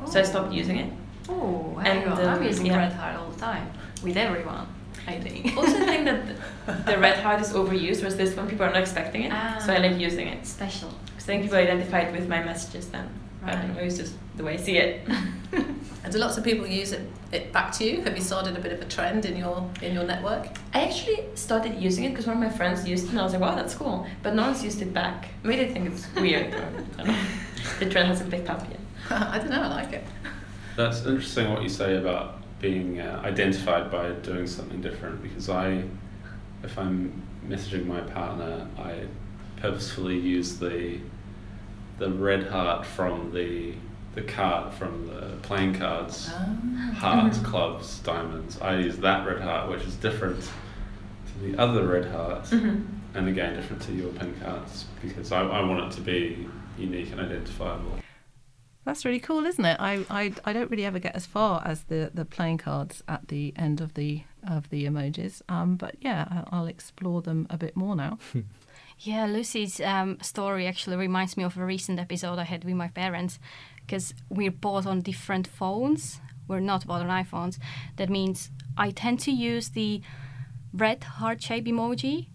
So 0.06 0.20
I 0.20 0.22
stopped 0.22 0.52
using 0.52 0.76
it. 0.76 0.92
Oh, 1.28 1.74
on. 1.78 1.84
I'm 1.84 2.12
uh, 2.12 2.38
using 2.38 2.68
the 2.68 2.76
red 2.76 2.92
heart 2.92 3.16
all 3.16 3.28
the 3.28 3.40
time 3.40 3.68
with 4.04 4.16
everyone. 4.16 4.68
I 5.04 5.18
think. 5.18 5.56
Also, 5.56 5.78
I 5.78 5.84
think 5.84 6.04
that 6.04 6.86
the 6.86 6.96
red 6.98 7.18
heart 7.18 7.40
is 7.40 7.52
overused, 7.52 8.02
whereas 8.02 8.16
this 8.16 8.36
one 8.36 8.46
people 8.48 8.64
are 8.66 8.72
not 8.72 8.82
expecting 8.82 9.22
it. 9.24 9.32
So 9.64 9.72
I 9.72 9.78
ah, 9.78 9.82
like 9.86 9.98
using 9.98 10.28
it. 10.28 10.46
special. 10.46 10.90
Because 11.06 11.24
I 11.24 11.26
think 11.26 11.42
people 11.42 11.58
identify 11.58 12.00
it 12.02 12.12
with 12.12 12.28
my 12.28 12.40
messages 12.40 12.86
then. 12.86 13.08
I 13.42 13.50
don't 13.50 13.60
Right. 13.60 13.74
know, 13.74 13.82
it's 13.82 13.96
just 13.96 14.14
the 14.40 14.46
way 14.46 14.54
I 14.54 14.56
see 14.56 14.78
it. 14.78 15.06
And 16.02 16.10
do 16.10 16.18
lots 16.18 16.38
of 16.38 16.44
people 16.44 16.66
use 16.66 16.92
it, 16.92 17.02
it 17.30 17.52
back 17.52 17.72
to 17.72 17.84
you? 17.84 18.00
Have 18.00 18.16
you 18.16 18.22
started 18.22 18.56
a 18.56 18.60
bit 18.60 18.72
of 18.72 18.80
a 18.80 18.86
trend 18.86 19.26
in 19.26 19.36
your 19.36 19.68
in 19.82 19.92
your 19.92 20.04
network? 20.04 20.46
I 20.72 20.80
actually 20.86 21.26
started 21.34 21.74
using 21.74 22.04
it 22.04 22.10
because 22.10 22.26
one 22.26 22.36
of 22.38 22.42
my 22.42 22.48
friends 22.48 22.88
used 22.88 23.04
it 23.04 23.10
and 23.10 23.20
I 23.20 23.22
was 23.22 23.34
like, 23.34 23.42
wow, 23.42 23.54
that's 23.54 23.74
cool. 23.74 24.06
But 24.22 24.34
no 24.34 24.44
one's 24.44 24.64
used 24.64 24.80
it 24.80 24.94
back. 24.94 25.28
Maybe 25.42 25.62
they 25.62 25.70
think 25.70 25.90
it's 25.90 26.06
weird. 26.14 26.54
Or, 26.54 26.56
I 26.56 26.70
don't 26.70 27.06
know. 27.08 27.16
The 27.78 27.90
trend 27.90 28.08
hasn't 28.08 28.30
picked 28.30 28.48
up 28.48 28.66
yet. 28.70 28.80
I 29.10 29.36
don't 29.36 29.50
know. 29.50 29.60
I 29.60 29.68
like 29.68 29.92
it. 29.92 30.04
That's 30.74 31.04
interesting 31.04 31.50
what 31.50 31.62
you 31.62 31.68
say 31.68 31.98
about 31.98 32.40
being 32.60 32.98
uh, 32.98 33.20
identified 33.22 33.90
by 33.90 34.12
doing 34.30 34.46
something 34.46 34.80
different 34.80 35.22
because 35.22 35.50
I, 35.50 35.84
if 36.62 36.78
I'm 36.78 37.22
messaging 37.46 37.84
my 37.84 38.00
partner, 38.00 38.66
I 38.78 39.04
purposefully 39.60 40.18
use 40.18 40.58
the 40.58 40.98
the 41.98 42.10
red 42.10 42.46
heart 42.46 42.86
from 42.86 43.30
the 43.34 43.74
the 44.20 44.32
card 44.32 44.72
from 44.74 45.06
the 45.06 45.36
playing 45.42 45.74
cards, 45.74 46.30
hearts, 46.96 47.38
clubs, 47.44 47.98
diamonds. 48.00 48.60
I 48.60 48.78
use 48.78 48.98
that 48.98 49.26
red 49.26 49.40
heart, 49.40 49.70
which 49.70 49.82
is 49.82 49.96
different 49.96 50.42
to 50.42 51.38
the 51.46 51.58
other 51.58 51.86
red 51.86 52.06
hearts, 52.06 52.50
Mhm. 52.50 52.86
and 53.14 53.28
again 53.28 53.56
different 53.56 53.82
to 53.82 53.92
your 53.92 54.12
pin 54.12 54.34
cards 54.42 54.84
because 55.02 55.32
I, 55.32 55.40
I 55.42 55.62
want 55.64 55.92
it 55.92 55.96
to 55.96 56.00
be 56.02 56.46
unique 56.78 57.10
and 57.12 57.20
identifiable. 57.20 57.96
That's 58.84 59.04
really 59.04 59.20
cool, 59.20 59.44
isn't 59.44 59.64
it? 59.64 59.76
I, 59.78 60.04
I, 60.08 60.32
I 60.44 60.52
don't 60.54 60.70
really 60.70 60.86
ever 60.86 60.98
get 60.98 61.14
as 61.14 61.26
far 61.26 61.62
as 61.66 61.82
the, 61.84 62.10
the 62.14 62.24
playing 62.24 62.58
cards 62.58 63.02
at 63.06 63.28
the 63.28 63.52
end 63.56 63.80
of 63.80 63.94
the 63.94 64.22
of 64.48 64.70
the 64.70 64.86
emojis. 64.86 65.42
Um, 65.50 65.76
but 65.76 65.96
yeah, 66.00 66.26
I- 66.30 66.56
I'll 66.56 66.66
explore 66.66 67.20
them 67.20 67.46
a 67.50 67.56
bit 67.58 67.76
more 67.76 67.94
now. 67.96 68.18
Yeah, 69.02 69.24
Lucy's 69.24 69.80
um, 69.80 70.18
story 70.20 70.66
actually 70.66 70.96
reminds 70.98 71.34
me 71.38 71.42
of 71.44 71.56
a 71.56 71.64
recent 71.64 71.98
episode 71.98 72.38
I 72.38 72.44
had 72.44 72.64
with 72.64 72.74
my 72.74 72.88
parents 72.88 73.38
because 73.90 74.14
we're 74.28 74.52
both 74.52 74.86
on 74.86 75.00
different 75.00 75.48
phones. 75.48 76.20
We're 76.46 76.60
not 76.60 76.86
both 76.86 77.00
on 77.00 77.08
iPhones. 77.08 77.58
That 77.96 78.08
means 78.08 78.50
I 78.76 78.90
tend 78.92 79.18
to 79.20 79.32
use 79.32 79.70
the 79.70 80.00
red 80.72 81.02
heart 81.02 81.42
shape 81.42 81.66
emoji, 81.66 82.28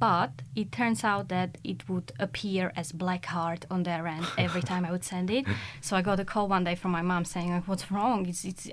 but 0.00 0.42
it 0.56 0.72
turns 0.72 1.04
out 1.04 1.28
that 1.28 1.56
it 1.62 1.88
would 1.88 2.10
appear 2.18 2.72
as 2.74 2.90
black 2.90 3.26
heart 3.26 3.64
on 3.70 3.84
their 3.84 4.08
end 4.08 4.26
every 4.36 4.62
time 4.70 4.84
I 4.84 4.90
would 4.90 5.04
send 5.04 5.30
it. 5.30 5.44
So 5.80 5.96
I 5.96 6.02
got 6.02 6.18
a 6.18 6.24
call 6.24 6.48
one 6.48 6.64
day 6.64 6.74
from 6.74 6.90
my 6.90 7.02
mom 7.02 7.24
saying, 7.24 7.52
like, 7.52 7.68
"What's 7.68 7.92
wrong? 7.92 8.26
It's 8.26 8.44
it's." 8.44 8.68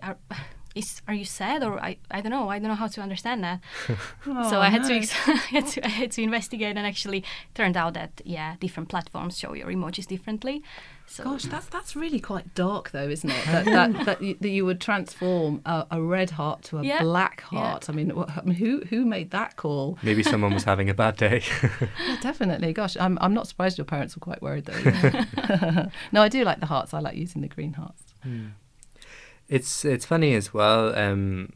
Are, 0.75 0.79
is, 0.79 1.01
are 1.07 1.13
you 1.13 1.25
sad 1.25 1.63
or 1.63 1.79
I, 1.79 1.97
I 2.11 2.21
don't 2.21 2.31
know 2.31 2.49
I 2.49 2.59
don't 2.59 2.67
know 2.69 2.75
how 2.75 2.87
to 2.87 3.01
understand 3.01 3.43
that 3.43 3.59
so 3.87 3.95
Oh, 4.27 4.59
I 4.61 4.69
had 4.69 4.83
to, 4.85 4.93
oh, 4.93 4.97
ex- 4.97 5.15
I 5.27 5.31
had 5.55 5.67
to 5.67 5.85
I 5.85 5.89
had 5.89 6.11
to 6.11 6.21
investigate 6.21 6.75
and 6.77 6.85
actually 6.85 7.23
turned 7.53 7.77
out 7.77 7.93
that 7.93 8.21
yeah 8.25 8.55
different 8.59 8.89
platforms 8.89 9.37
show 9.39 9.53
your 9.53 9.67
emojis 9.67 10.07
differently. 10.07 10.61
So 11.07 11.23
Gosh, 11.23 11.43
that's 11.43 11.67
that's 11.67 11.95
really 11.95 12.19
quite 12.19 12.55
dark, 12.55 12.89
though, 12.89 13.07
isn't 13.07 13.29
it? 13.29 13.45
That 13.45 13.65
that, 13.65 14.05
that, 14.05 14.21
you, 14.23 14.35
that 14.41 14.49
you 14.49 14.65
would 14.65 14.81
transform 14.81 15.61
a, 15.63 15.85
a 15.91 16.01
red 16.01 16.31
heart 16.31 16.63
to 16.63 16.79
a 16.79 16.83
Yeah, 16.83 17.01
black 17.03 17.43
yeah. 17.51 17.59
heart. 17.59 17.89
I 17.91 17.93
mean, 17.93 18.09
wh- 18.09 18.35
I 18.35 18.41
mean, 18.41 18.55
who 18.55 18.81
who 18.89 19.05
made 19.05 19.29
that 19.29 19.55
call? 19.55 19.99
Maybe 20.01 20.23
someone 20.23 20.51
was 20.53 20.63
having 20.63 20.89
a 20.89 20.95
bad 20.95 21.15
day. 21.17 21.43
Yeah, 21.61 22.17
definitely. 22.21 22.73
Gosh, 22.73 22.97
I'm 22.99 23.19
I'm 23.21 23.35
not 23.35 23.47
surprised 23.47 23.77
your 23.77 23.85
parents 23.85 24.15
were 24.15 24.19
quite 24.21 24.41
worried 24.41 24.65
though. 24.65 24.81
no, 26.11 26.23
I 26.23 26.27
do 26.29 26.43
like 26.43 26.59
the 26.59 26.65
hearts. 26.65 26.91
I 26.93 26.99
like 26.99 27.15
using 27.15 27.41
the 27.43 27.49
green 27.49 27.73
hearts. 27.73 28.01
Hmm. 28.23 28.47
It's 29.47 29.85
it's 29.85 30.05
funny 30.05 30.33
as 30.33 30.53
well. 30.53 30.95
Um, 30.97 31.53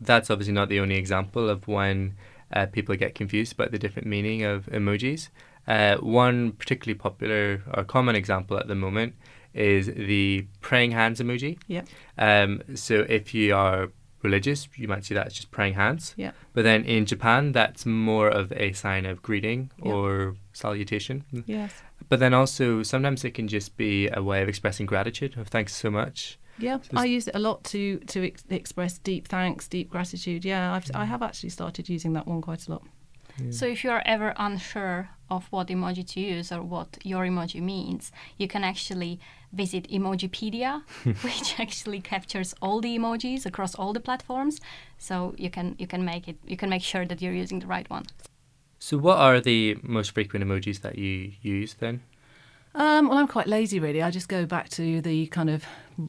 that's 0.00 0.30
obviously 0.30 0.54
not 0.54 0.68
the 0.68 0.80
only 0.80 0.96
example 0.96 1.48
of 1.48 1.68
when 1.68 2.16
uh, 2.52 2.66
people 2.66 2.94
get 2.96 3.14
confused 3.14 3.52
about 3.52 3.72
the 3.72 3.78
different 3.78 4.08
meaning 4.08 4.42
of 4.42 4.66
emojis. 4.66 5.28
Uh, 5.66 5.96
one 5.96 6.52
particularly 6.52 6.98
popular 6.98 7.62
or 7.74 7.84
common 7.84 8.16
example 8.16 8.58
at 8.58 8.66
the 8.68 8.74
moment 8.74 9.14
is 9.54 9.86
the 9.86 10.46
praying 10.60 10.92
hands 10.92 11.20
emoji. 11.20 11.58
Yep. 11.68 11.88
Um, 12.18 12.62
so 12.74 13.06
if 13.08 13.34
you 13.34 13.54
are 13.54 13.90
religious, 14.22 14.68
you 14.76 14.88
might 14.88 15.04
see 15.04 15.14
that 15.14 15.26
as 15.26 15.34
just 15.34 15.50
praying 15.50 15.74
hands. 15.74 16.14
Yep. 16.16 16.34
But 16.52 16.62
then 16.64 16.84
in 16.84 17.06
Japan, 17.06 17.52
that's 17.52 17.84
more 17.86 18.28
of 18.28 18.52
a 18.52 18.72
sign 18.72 19.06
of 19.06 19.22
greeting 19.22 19.70
or 19.80 20.36
salutation. 20.52 21.24
Yes. 21.46 21.72
But 22.08 22.20
then 22.20 22.34
also 22.34 22.82
sometimes 22.82 23.24
it 23.24 23.32
can 23.34 23.48
just 23.48 23.76
be 23.76 24.08
a 24.08 24.22
way 24.22 24.42
of 24.42 24.48
expressing 24.48 24.86
gratitude 24.86 25.36
of 25.36 25.48
thanks 25.48 25.74
so 25.74 25.90
much. 25.90 26.38
Yeah, 26.58 26.78
Just- 26.78 26.94
I 26.94 27.04
use 27.04 27.28
it 27.28 27.34
a 27.34 27.38
lot 27.38 27.64
to 27.64 27.98
to 27.98 28.26
ex- 28.26 28.44
express 28.50 28.98
deep 28.98 29.28
thanks, 29.28 29.68
deep 29.68 29.90
gratitude. 29.90 30.44
Yeah, 30.44 30.74
I've 30.74 30.90
I 30.94 31.04
mm. 31.04 31.08
have 31.08 31.22
actually 31.22 31.50
started 31.50 31.88
using 31.88 32.12
that 32.14 32.26
one 32.26 32.40
quite 32.40 32.68
a 32.68 32.70
lot. 32.72 32.82
So 33.50 33.66
if 33.66 33.82
you 33.82 33.90
are 33.90 34.02
ever 34.04 34.34
unsure 34.36 35.08
of 35.30 35.46
what 35.50 35.68
emoji 35.68 36.06
to 36.06 36.20
use 36.20 36.52
or 36.52 36.62
what 36.62 36.98
your 37.02 37.24
emoji 37.24 37.60
means, 37.62 38.12
you 38.36 38.46
can 38.46 38.62
actually 38.62 39.18
visit 39.52 39.88
Emojipedia, 39.90 40.82
which 41.22 41.58
actually 41.58 42.00
captures 42.00 42.54
all 42.60 42.80
the 42.80 42.96
emojis 42.98 43.46
across 43.46 43.74
all 43.74 43.92
the 43.92 44.00
platforms. 44.00 44.60
So 44.98 45.34
you 45.38 45.50
can 45.50 45.74
you 45.78 45.86
can 45.86 46.04
make 46.04 46.28
it 46.28 46.36
you 46.46 46.56
can 46.56 46.68
make 46.68 46.82
sure 46.82 47.06
that 47.06 47.22
you're 47.22 47.32
using 47.32 47.60
the 47.60 47.66
right 47.66 47.88
one. 47.90 48.04
So 48.78 48.98
what 48.98 49.18
are 49.18 49.40
the 49.40 49.76
most 49.82 50.10
frequent 50.10 50.44
emojis 50.44 50.80
that 50.80 50.98
you 50.98 51.32
use 51.40 51.74
then? 51.74 52.02
Um, 52.74 53.08
well, 53.08 53.18
I'm 53.18 53.28
quite 53.28 53.46
lazy, 53.46 53.78
really. 53.78 54.02
I 54.02 54.10
just 54.10 54.28
go 54.28 54.46
back 54.46 54.68
to 54.70 55.00
the 55.02 55.26
kind 55.26 55.50
of 55.50 55.64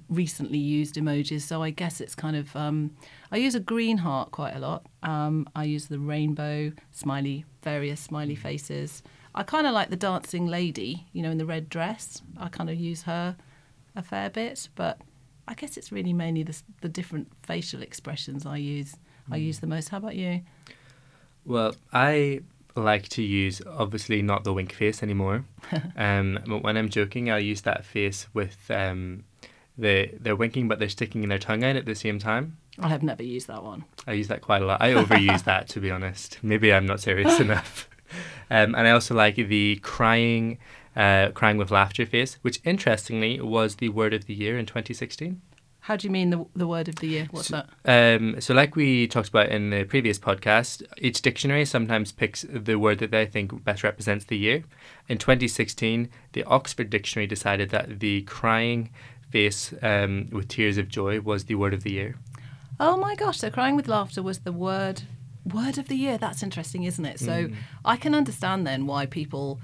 recently 0.10 0.58
used 0.58 0.96
emojis. 0.96 1.41
So 1.41 1.62
I 1.62 1.72
guess 1.72 2.00
it's 2.00 2.15
kind 2.15 2.36
of 2.36 2.55
um, 2.55 2.91
I 3.32 3.38
use 3.38 3.55
a 3.55 3.60
green 3.60 3.98
heart 3.98 4.32
quite 4.32 4.55
a 4.55 4.60
lot. 4.60 4.86
Um, 5.01 5.48
I 5.55 5.65
use 5.65 5.88
the 5.88 6.00
rainbow 6.00 6.72
smiley, 6.91 7.46
various 7.63 8.00
smiley 8.00 8.36
faces. 8.36 9.03
I 9.36 9.43
kind 9.43 9.67
of 9.67 9.74
like 9.74 9.89
the 9.89 9.96
dancing 9.96 10.48
lady, 10.48 11.08
you 11.12 11.22
know, 11.22 11.32
in 11.32 11.38
the 11.38 11.46
red 11.46 11.70
dress. 11.70 12.22
I 12.38 12.48
kind 12.50 12.70
of 12.70 12.77
use 12.77 13.03
her 13.03 13.36
a 13.96 14.03
fair 14.03 14.29
bit, 14.29 14.70
but 14.75 15.00
I 15.48 15.55
guess 15.55 15.75
it's 15.75 15.91
really 15.91 16.13
mainly 16.13 16.43
the, 16.43 16.62
the 16.82 16.89
different 16.89 17.27
facial 17.43 17.82
expressions 17.82 18.46
I 18.46 18.58
use. 18.58 18.96
I 19.32 19.38
use 19.38 19.60
the 19.60 19.67
most. 19.67 19.89
How 19.89 19.98
about 19.98 20.15
you? 20.15 20.41
Well, 21.46 21.75
I 21.91 22.41
like 22.75 23.07
to 23.09 23.21
use 23.21 23.61
obviously 23.67 24.21
not 24.21 24.43
the 24.43 24.53
wink 24.53 24.73
face 24.73 25.03
anymore. 25.03 25.45
um, 25.97 26.39
but 26.47 26.63
when 26.63 26.77
I'm 26.77 26.89
joking, 26.89 27.31
I'll 27.31 27.39
use 27.39 27.61
that 27.61 27.85
face 27.85 28.27
with 28.33 28.69
um, 28.69 29.23
the 29.77 30.11
they're 30.19 30.35
winking 30.35 30.67
but 30.67 30.79
they're 30.79 30.89
sticking 30.89 31.27
their 31.27 31.39
tongue 31.39 31.63
out 31.63 31.75
at 31.75 31.85
the 31.85 31.95
same 31.95 32.19
time. 32.19 32.57
I 32.79 32.89
have 32.89 33.03
never 33.03 33.23
used 33.23 33.47
that 33.47 33.63
one. 33.63 33.85
I 34.07 34.13
use 34.13 34.27
that 34.27 34.41
quite 34.41 34.61
a 34.61 34.65
lot. 34.65 34.81
I 34.81 34.93
overuse 34.93 35.43
that 35.43 35.67
to 35.69 35.79
be 35.79 35.91
honest. 35.91 36.39
Maybe 36.41 36.73
I'm 36.73 36.85
not 36.85 36.99
serious 36.99 37.39
enough. 37.39 37.89
Um, 38.49 38.75
and 38.75 38.87
I 38.87 38.91
also 38.91 39.15
like 39.15 39.35
the 39.35 39.77
crying, 39.77 40.57
uh, 40.95 41.29
crying 41.33 41.57
with 41.57 41.71
laughter 41.71 42.05
face, 42.05 42.37
which 42.41 42.59
interestingly 42.63 43.39
was 43.41 43.75
the 43.75 43.89
word 43.89 44.13
of 44.13 44.25
the 44.25 44.33
year 44.33 44.57
in 44.57 44.65
2016. 44.65 45.41
How 45.83 45.97
do 45.97 46.07
you 46.07 46.11
mean 46.11 46.29
the 46.29 46.45
the 46.55 46.65
word 46.65 46.87
of 46.87 46.95
the 46.95 47.07
year? 47.07 47.27
What's 47.31 47.49
that? 47.49 47.67
Um, 47.83 48.39
so, 48.39 48.53
like 48.53 48.77
we 48.77 49.05
talked 49.05 49.27
about 49.27 49.49
in 49.49 49.69
the 49.69 49.83
previous 49.83 50.17
podcast, 50.17 50.81
each 50.97 51.21
dictionary 51.21 51.65
sometimes 51.65 52.13
picks 52.13 52.45
the 52.49 52.75
word 52.75 52.99
that 52.99 53.11
they 53.11 53.25
think 53.25 53.65
best 53.65 53.83
represents 53.83 54.23
the 54.23 54.37
year. 54.37 54.63
In 55.09 55.17
2016, 55.17 56.09
the 56.31 56.45
Oxford 56.45 56.89
Dictionary 56.89 57.27
decided 57.27 57.69
that 57.71 57.99
the 57.99 58.21
crying 58.21 58.91
face 59.29 59.73
um, 59.81 60.29
with 60.31 60.47
tears 60.47 60.77
of 60.77 60.87
joy 60.87 61.19
was 61.19 61.45
the 61.45 61.55
word 61.55 61.73
of 61.73 61.83
the 61.83 61.91
year. 61.91 62.15
Oh 62.79 62.95
my 62.95 63.15
gosh! 63.15 63.39
So 63.39 63.49
crying 63.49 63.75
with 63.75 63.89
laughter 63.89 64.23
was 64.23 64.39
the 64.39 64.53
word 64.53 65.01
word 65.43 65.77
of 65.77 65.89
the 65.89 65.95
year. 65.95 66.17
That's 66.17 66.41
interesting, 66.41 66.85
isn't 66.85 67.03
it? 67.03 67.19
So 67.19 67.49
I 67.83 67.97
can 67.97 68.15
understand 68.15 68.65
then 68.65 68.87
why 68.87 69.05
people, 69.05 69.59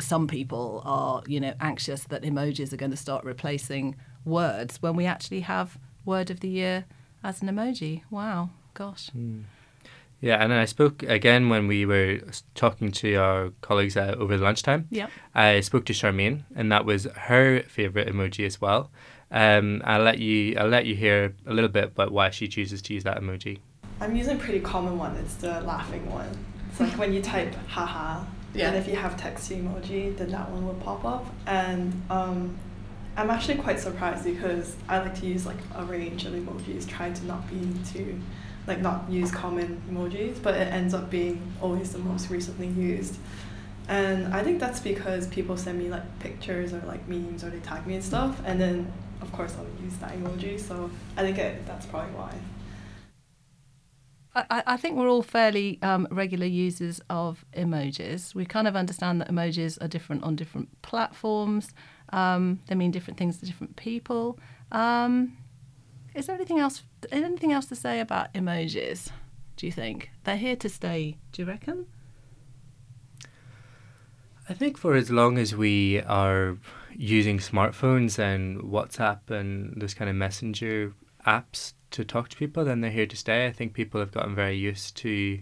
some 0.00 0.28
people 0.28 0.80
are 0.86 1.22
you 1.26 1.40
know 1.40 1.52
anxious 1.60 2.04
that 2.04 2.22
emojis 2.22 2.72
are 2.72 2.78
going 2.78 2.90
to 2.90 2.96
start 2.96 3.22
replacing 3.22 3.96
words 4.28 4.80
when 4.82 4.94
we 4.96 5.06
actually 5.06 5.40
have 5.40 5.78
word 6.04 6.30
of 6.30 6.40
the 6.40 6.48
year 6.48 6.84
as 7.24 7.42
an 7.42 7.48
emoji. 7.48 8.02
Wow, 8.10 8.50
gosh. 8.74 9.10
Yeah, 10.20 10.42
and 10.42 10.52
I 10.52 10.64
spoke 10.64 11.02
again 11.04 11.48
when 11.48 11.68
we 11.68 11.86
were 11.86 12.20
talking 12.54 12.90
to 12.92 13.14
our 13.14 13.50
colleagues 13.60 13.96
uh, 13.96 14.16
over 14.18 14.36
lunchtime. 14.36 14.88
Yeah. 14.90 15.06
I 15.34 15.60
spoke 15.60 15.84
to 15.86 15.92
Charmaine, 15.92 16.42
and 16.56 16.72
that 16.72 16.84
was 16.84 17.04
her 17.04 17.62
favorite 17.68 18.08
emoji 18.08 18.44
as 18.44 18.60
well. 18.60 18.90
Um, 19.30 19.80
I'll 19.84 20.02
let 20.02 20.18
you. 20.18 20.56
I'll 20.58 20.68
let 20.68 20.86
you 20.86 20.96
hear 20.96 21.34
a 21.46 21.52
little 21.52 21.68
bit 21.70 21.84
about 21.84 22.10
why 22.10 22.30
she 22.30 22.48
chooses 22.48 22.82
to 22.82 22.94
use 22.94 23.04
that 23.04 23.20
emoji. 23.20 23.58
I'm 24.00 24.16
using 24.16 24.36
a 24.36 24.40
pretty 24.40 24.60
common 24.60 24.98
one. 24.98 25.14
It's 25.16 25.34
the 25.34 25.60
laughing 25.60 26.10
one. 26.10 26.30
It's 26.70 26.80
like 26.80 26.98
when 26.98 27.12
you 27.12 27.20
type 27.22 27.54
haha, 27.68 28.24
Yeah. 28.54 28.68
and 28.68 28.76
if 28.76 28.88
you 28.88 28.96
have 28.96 29.16
text 29.16 29.50
emoji, 29.50 30.16
then 30.16 30.30
that 30.30 30.50
one 30.50 30.66
will 30.66 30.74
pop 30.74 31.04
up. 31.04 31.26
And 31.46 32.02
um, 32.10 32.56
I'm 33.18 33.30
actually 33.30 33.56
quite 33.56 33.80
surprised 33.80 34.24
because 34.24 34.76
I 34.88 34.98
like 35.00 35.18
to 35.20 35.26
use 35.26 35.44
like 35.44 35.56
a 35.74 35.84
range 35.84 36.24
of 36.24 36.32
emojis, 36.32 36.86
trying 36.88 37.14
to 37.14 37.24
not 37.26 37.48
be 37.50 37.60
too, 37.92 38.18
like 38.68 38.80
not 38.80 39.10
use 39.10 39.30
common 39.32 39.82
emojis, 39.90 40.40
but 40.40 40.54
it 40.54 40.72
ends 40.72 40.94
up 40.94 41.10
being 41.10 41.52
always 41.60 41.92
the 41.92 41.98
most 41.98 42.30
recently 42.30 42.68
used. 42.68 43.18
And 43.88 44.32
I 44.32 44.44
think 44.44 44.60
that's 44.60 44.80
because 44.80 45.26
people 45.26 45.56
send 45.56 45.78
me 45.80 45.88
like 45.88 46.04
pictures 46.20 46.72
or 46.72 46.80
like 46.86 47.08
memes 47.08 47.42
or 47.42 47.50
they 47.50 47.58
tag 47.58 47.86
me 47.88 47.94
and 47.94 48.04
stuff, 48.04 48.40
and 48.44 48.60
then 48.60 48.92
of 49.20 49.32
course 49.32 49.56
I'll 49.58 49.82
use 49.84 49.96
that 49.96 50.12
emoji. 50.16 50.60
So 50.60 50.88
I 51.16 51.22
think 51.22 51.38
it, 51.38 51.66
that's 51.66 51.86
probably 51.86 52.12
why. 52.14 52.34
I, 54.34 54.44
I- 54.50 54.62
I 54.74 54.76
think 54.76 54.96
we're 54.96 55.08
all 55.08 55.22
fairly 55.22 55.80
um, 55.82 56.06
regular 56.10 56.46
users 56.46 57.00
of 57.10 57.44
emojis. 57.52 58.34
We 58.34 58.44
kind 58.44 58.68
of 58.68 58.76
understand 58.76 59.20
that 59.22 59.28
emojis 59.28 59.82
are 59.82 59.88
different 59.88 60.22
on 60.22 60.36
different 60.36 60.80
platforms. 60.82 61.72
Um, 62.10 62.60
they 62.66 62.74
mean 62.74 62.90
different 62.90 63.18
things 63.18 63.38
to 63.38 63.46
different 63.46 63.76
people. 63.76 64.38
Um, 64.72 65.36
is 66.14 66.26
there 66.26 66.36
anything 66.36 66.58
else? 66.58 66.82
Anything 67.12 67.52
else 67.52 67.66
to 67.66 67.76
say 67.76 68.00
about 68.00 68.32
emojis? 68.34 69.10
Do 69.56 69.66
you 69.66 69.72
think 69.72 70.10
they're 70.24 70.36
here 70.36 70.56
to 70.56 70.68
stay? 70.68 71.18
Do 71.32 71.42
you 71.42 71.48
reckon? 71.48 71.86
I 74.48 74.54
think 74.54 74.78
for 74.78 74.94
as 74.94 75.10
long 75.10 75.36
as 75.36 75.54
we 75.54 76.00
are 76.02 76.56
using 76.94 77.38
smartphones 77.38 78.18
and 78.18 78.60
WhatsApp 78.62 79.30
and 79.30 79.80
those 79.80 79.94
kind 79.94 80.08
of 80.08 80.16
messenger 80.16 80.94
apps 81.26 81.74
to 81.90 82.04
talk 82.04 82.30
to 82.30 82.36
people, 82.36 82.64
then 82.64 82.80
they're 82.80 82.90
here 82.90 83.06
to 83.06 83.16
stay. 83.16 83.46
I 83.46 83.52
think 83.52 83.74
people 83.74 84.00
have 84.00 84.12
gotten 84.12 84.34
very 84.34 84.56
used 84.56 84.96
to 84.98 85.40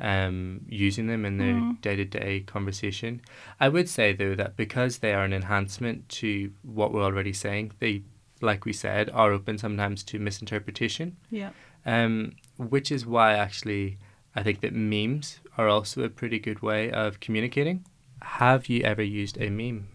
um, 0.00 0.60
using 0.68 1.06
them 1.06 1.24
in 1.24 1.38
their 1.38 1.60
day 1.80 1.96
to 1.96 2.04
day 2.04 2.40
conversation. 2.40 3.20
I 3.60 3.68
would 3.68 3.88
say, 3.88 4.12
though, 4.12 4.34
that 4.34 4.56
because 4.56 4.98
they 4.98 5.14
are 5.14 5.24
an 5.24 5.32
enhancement 5.32 6.08
to 6.20 6.52
what 6.62 6.92
we're 6.92 7.04
already 7.04 7.32
saying, 7.32 7.72
they, 7.78 8.02
like 8.40 8.64
we 8.64 8.72
said, 8.72 9.08
are 9.10 9.32
open 9.32 9.58
sometimes 9.58 10.02
to 10.04 10.18
misinterpretation 10.18 11.16
Yeah. 11.30 11.50
um, 11.86 12.32
which 12.56 12.90
is 12.90 13.06
why 13.06 13.34
actually 13.34 13.98
I 14.34 14.42
think 14.42 14.60
that 14.60 14.72
memes 14.74 15.38
are 15.56 15.68
also 15.68 16.02
a 16.02 16.08
pretty 16.08 16.38
good 16.40 16.60
way 16.60 16.90
of 16.90 17.20
communicating. 17.20 17.84
Have 18.20 18.68
you 18.68 18.82
ever 18.82 19.02
used 19.02 19.40
a 19.40 19.48
meme? 19.50 19.86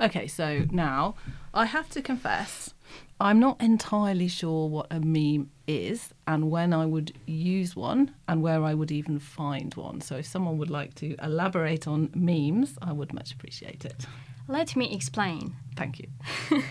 Okay, 0.00 0.26
so 0.26 0.66
now 0.70 1.14
I 1.54 1.64
have 1.64 1.88
to 1.90 2.02
confess, 2.02 2.74
I'm 3.20 3.40
not 3.40 3.60
entirely 3.60 4.28
sure 4.28 4.68
what 4.68 4.86
a 4.90 5.00
meme 5.00 5.50
is 5.66 6.14
and 6.26 6.50
when 6.50 6.72
I 6.72 6.86
would 6.86 7.12
use 7.26 7.74
one 7.74 8.14
and 8.28 8.42
where 8.42 8.62
I 8.62 8.74
would 8.74 8.92
even 8.92 9.18
find 9.18 9.74
one. 9.74 10.00
So 10.00 10.16
if 10.16 10.26
someone 10.26 10.56
would 10.58 10.70
like 10.70 10.94
to 10.96 11.16
elaborate 11.20 11.88
on 11.88 12.10
memes, 12.14 12.78
I 12.80 12.92
would 12.92 13.12
much 13.12 13.32
appreciate 13.32 13.84
it. 13.84 14.06
Let 14.46 14.76
me 14.76 14.94
explain. 14.94 15.56
Thank 15.76 15.98
you. 15.98 16.08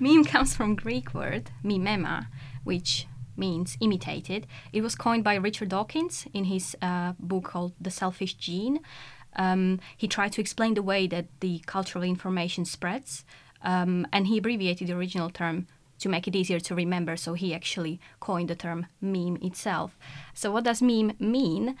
Meme 0.00 0.24
comes 0.24 0.54
from 0.54 0.74
Greek 0.74 1.14
word 1.14 1.50
mimema, 1.64 2.26
which 2.62 3.06
means 3.36 3.78
imitated. 3.80 4.46
It 4.72 4.82
was 4.82 4.94
coined 4.94 5.24
by 5.24 5.36
Richard 5.36 5.70
Dawkins 5.70 6.26
in 6.34 6.44
his 6.44 6.76
uh, 6.82 7.12
book 7.18 7.44
called 7.44 7.72
The 7.80 7.90
Selfish 7.90 8.34
Gene. 8.34 8.80
Um, 9.36 9.80
he 9.96 10.08
tried 10.08 10.32
to 10.32 10.40
explain 10.40 10.74
the 10.74 10.82
way 10.82 11.06
that 11.06 11.26
the 11.40 11.60
cultural 11.66 12.04
information 12.04 12.64
spreads, 12.64 13.24
um, 13.62 14.06
and 14.12 14.26
he 14.26 14.38
abbreviated 14.38 14.88
the 14.88 14.94
original 14.94 15.30
term 15.30 15.66
to 15.98 16.08
make 16.08 16.28
it 16.28 16.36
easier 16.36 16.60
to 16.60 16.74
remember. 16.74 17.16
So 17.16 17.34
he 17.34 17.54
actually 17.54 18.00
coined 18.20 18.48
the 18.48 18.54
term 18.54 18.86
meme 19.00 19.38
itself. 19.42 19.98
So 20.34 20.52
what 20.52 20.64
does 20.64 20.82
meme 20.82 21.12
mean? 21.18 21.76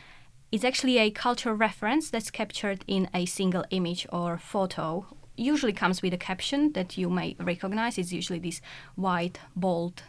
It's 0.52 0.64
actually 0.64 0.98
a 0.98 1.10
cultural 1.10 1.54
reference 1.54 2.10
that's 2.10 2.30
captured 2.30 2.84
in 2.86 3.08
a 3.12 3.26
single 3.26 3.64
image 3.70 4.06
or 4.12 4.38
photo. 4.38 5.06
Usually 5.36 5.72
comes 5.72 6.02
with 6.02 6.14
a 6.14 6.18
caption 6.18 6.72
that 6.72 6.96
you 6.96 7.10
may 7.10 7.36
recognize. 7.38 7.98
It's 7.98 8.12
usually 8.12 8.38
these 8.38 8.62
white, 8.94 9.38
bold, 9.54 10.02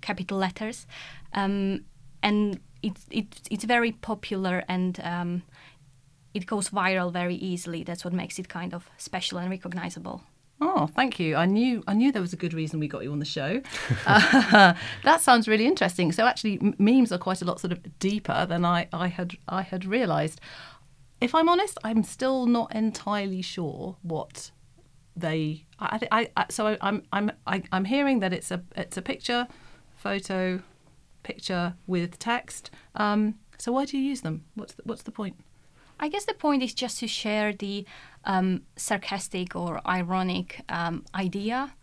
capital 0.00 0.38
letters, 0.38 0.86
um, 1.34 1.84
and 2.22 2.60
it's 2.82 3.06
it's 3.10 3.40
it's 3.50 3.64
very 3.64 3.92
popular 3.92 4.64
and 4.68 5.00
um, 5.02 5.42
it 6.32 6.46
goes 6.46 6.70
viral 6.70 7.12
very 7.12 7.34
easily. 7.34 7.82
That's 7.82 8.04
what 8.04 8.14
makes 8.14 8.38
it 8.38 8.48
kind 8.48 8.72
of 8.72 8.88
special 8.96 9.38
and 9.38 9.50
recognizable. 9.50 10.22
Oh, 10.60 10.86
thank 10.86 11.20
you. 11.20 11.36
I 11.36 11.44
knew 11.44 11.84
I 11.86 11.92
knew 11.92 12.10
there 12.10 12.22
was 12.22 12.32
a 12.32 12.36
good 12.36 12.54
reason 12.54 12.80
we 12.80 12.88
got 12.88 13.02
you 13.02 13.12
on 13.12 13.18
the 13.18 13.26
show. 13.26 13.60
uh, 14.06 14.74
that 15.04 15.20
sounds 15.20 15.46
really 15.46 15.66
interesting. 15.66 16.12
So 16.12 16.26
actually, 16.26 16.58
m- 16.62 16.74
memes 16.78 17.12
are 17.12 17.18
quite 17.18 17.42
a 17.42 17.44
lot 17.44 17.60
sort 17.60 17.72
of 17.72 17.98
deeper 17.98 18.46
than 18.46 18.64
I, 18.64 18.88
I 18.92 19.08
had 19.08 19.34
I 19.48 19.62
had 19.62 19.84
realised. 19.84 20.40
If 21.20 21.34
I'm 21.34 21.48
honest, 21.48 21.78
I'm 21.84 22.02
still 22.02 22.46
not 22.46 22.74
entirely 22.74 23.42
sure 23.42 23.96
what 24.02 24.50
they. 25.14 25.66
I, 25.78 26.08
I, 26.10 26.30
I 26.36 26.46
so 26.48 26.68
I, 26.68 26.78
I'm 26.80 27.02
I'm 27.12 27.32
I, 27.46 27.62
I'm 27.70 27.84
hearing 27.84 28.20
that 28.20 28.32
it's 28.32 28.50
a 28.50 28.62
it's 28.76 28.96
a 28.96 29.02
picture, 29.02 29.46
photo, 29.94 30.62
picture 31.22 31.74
with 31.86 32.18
text. 32.18 32.70
Um, 32.94 33.34
so 33.58 33.72
why 33.72 33.84
do 33.84 33.98
you 33.98 34.02
use 34.02 34.22
them? 34.22 34.44
What's 34.54 34.74
the, 34.74 34.82
what's 34.84 35.02
the 35.02 35.10
point? 35.10 35.36
I 35.98 36.08
guess 36.08 36.26
the 36.26 36.34
point 36.34 36.62
is 36.62 36.74
just 36.74 36.98
to 37.00 37.08
share 37.08 37.52
the 37.52 37.86
um, 38.26 38.62
sarcastic 38.76 39.56
or 39.56 39.80
ironic 39.88 40.60
um, 40.68 41.04
idea. 41.14 41.74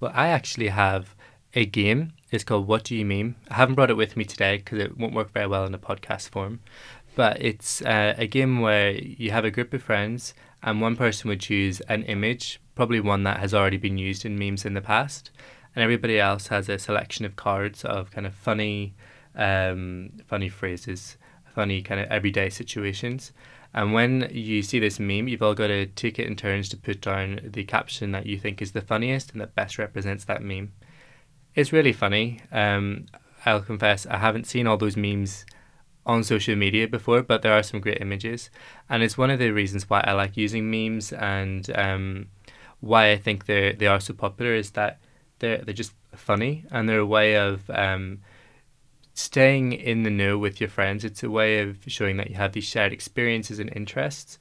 Well, 0.00 0.12
I 0.14 0.28
actually 0.28 0.68
have 0.68 1.14
a 1.54 1.64
game. 1.64 2.12
It's 2.30 2.44
called 2.44 2.66
What 2.66 2.84
Do 2.84 2.96
You 2.96 3.04
Meme? 3.04 3.36
I 3.48 3.54
haven't 3.54 3.74
brought 3.74 3.90
it 3.90 3.96
with 3.96 4.16
me 4.16 4.24
today 4.24 4.58
because 4.58 4.78
it 4.78 4.98
won't 4.98 5.14
work 5.14 5.32
very 5.32 5.46
well 5.46 5.64
in 5.64 5.74
a 5.74 5.78
podcast 5.78 6.30
form. 6.30 6.60
But 7.14 7.40
it's 7.40 7.82
uh, 7.82 8.14
a 8.16 8.26
game 8.26 8.60
where 8.60 8.92
you 8.92 9.30
have 9.30 9.44
a 9.44 9.50
group 9.50 9.74
of 9.74 9.82
friends 9.82 10.34
and 10.62 10.80
one 10.80 10.96
person 10.96 11.28
would 11.28 11.40
choose 11.40 11.80
an 11.82 12.04
image, 12.04 12.60
probably 12.74 13.00
one 13.00 13.24
that 13.24 13.38
has 13.38 13.52
already 13.52 13.76
been 13.76 13.98
used 13.98 14.24
in 14.24 14.38
memes 14.38 14.64
in 14.64 14.74
the 14.74 14.80
past, 14.80 15.30
and 15.74 15.82
everybody 15.82 16.18
else 16.18 16.48
has 16.48 16.68
a 16.68 16.78
selection 16.78 17.24
of 17.24 17.36
cards 17.36 17.84
of 17.84 18.10
kind 18.10 18.26
of 18.26 18.34
funny, 18.34 18.94
um, 19.34 20.10
funny 20.26 20.48
phrases, 20.48 21.16
funny 21.54 21.82
kind 21.82 22.00
of 22.00 22.08
everyday 22.10 22.48
situations. 22.48 23.32
And 23.74 23.92
when 23.92 24.28
you 24.30 24.62
see 24.62 24.78
this 24.78 25.00
meme, 25.00 25.28
you've 25.28 25.42
all 25.42 25.54
got 25.54 25.68
to 25.68 25.86
take 25.86 26.18
it 26.18 26.26
in 26.26 26.36
turns 26.36 26.68
to 26.70 26.76
put 26.76 27.00
down 27.00 27.40
the 27.42 27.64
caption 27.64 28.12
that 28.12 28.26
you 28.26 28.38
think 28.38 28.60
is 28.60 28.72
the 28.72 28.82
funniest 28.82 29.32
and 29.32 29.40
that 29.40 29.54
best 29.54 29.78
represents 29.78 30.24
that 30.24 30.42
meme. 30.42 30.72
It's 31.54 31.72
really 31.72 31.92
funny. 31.92 32.40
Um, 32.50 33.06
I'll 33.46 33.62
confess, 33.62 34.06
I 34.06 34.18
haven't 34.18 34.46
seen 34.46 34.66
all 34.66 34.76
those 34.76 34.96
memes 34.96 35.46
on 36.04 36.24
social 36.24 36.56
media 36.56 36.86
before, 36.88 37.22
but 37.22 37.42
there 37.42 37.52
are 37.52 37.62
some 37.62 37.80
great 37.80 38.00
images. 38.00 38.50
And 38.88 39.02
it's 39.02 39.18
one 39.18 39.30
of 39.30 39.38
the 39.38 39.50
reasons 39.50 39.88
why 39.88 40.02
I 40.04 40.12
like 40.12 40.36
using 40.36 40.70
memes 40.70 41.12
and 41.12 41.70
um, 41.76 42.26
why 42.80 43.12
I 43.12 43.16
think 43.16 43.46
they 43.46 43.72
they 43.72 43.86
are 43.86 44.00
so 44.00 44.12
popular 44.12 44.54
is 44.54 44.72
that 44.72 44.98
they're, 45.38 45.58
they're 45.58 45.74
just 45.74 45.92
funny 46.14 46.64
and 46.70 46.88
they're 46.88 46.98
a 46.98 47.06
way 47.06 47.36
of 47.36 47.68
um, 47.70 48.20
staying 49.14 49.72
in 49.72 50.02
the 50.02 50.10
know 50.10 50.38
with 50.38 50.60
your 50.60 50.70
friends. 50.70 51.04
It's 51.04 51.22
a 51.22 51.30
way 51.30 51.60
of 51.60 51.78
showing 51.86 52.16
that 52.16 52.30
you 52.30 52.36
have 52.36 52.52
these 52.52 52.64
shared 52.64 52.92
experiences 52.92 53.58
and 53.58 53.70
interests. 53.74 54.38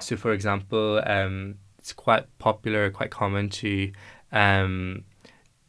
So, 0.00 0.16
for 0.16 0.32
example, 0.32 1.02
um, 1.06 1.56
it's 1.78 1.92
quite 1.92 2.26
popular, 2.38 2.90
quite 2.90 3.10
common 3.10 3.48
to 3.50 3.92
um, 4.32 5.04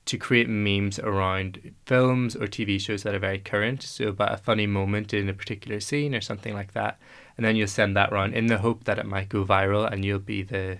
to 0.05 0.17
create 0.17 0.49
memes 0.49 0.97
around 0.99 1.73
films 1.85 2.35
or 2.35 2.47
TV 2.47 2.81
shows 2.81 3.03
that 3.03 3.13
are 3.13 3.19
very 3.19 3.39
current. 3.39 3.83
So, 3.83 4.07
about 4.07 4.33
a 4.33 4.37
funny 4.37 4.67
moment 4.67 5.13
in 5.13 5.29
a 5.29 5.33
particular 5.33 5.79
scene 5.79 6.15
or 6.15 6.21
something 6.21 6.53
like 6.53 6.73
that, 6.73 6.99
and 7.37 7.45
then 7.45 7.55
you'll 7.55 7.67
send 7.67 7.95
that 7.95 8.11
around 8.11 8.33
in 8.33 8.47
the 8.47 8.57
hope 8.57 8.85
that 8.85 8.99
it 8.99 9.05
might 9.05 9.29
go 9.29 9.45
viral, 9.45 9.91
and 9.91 10.03
you'll 10.03 10.19
be 10.19 10.43
the 10.43 10.79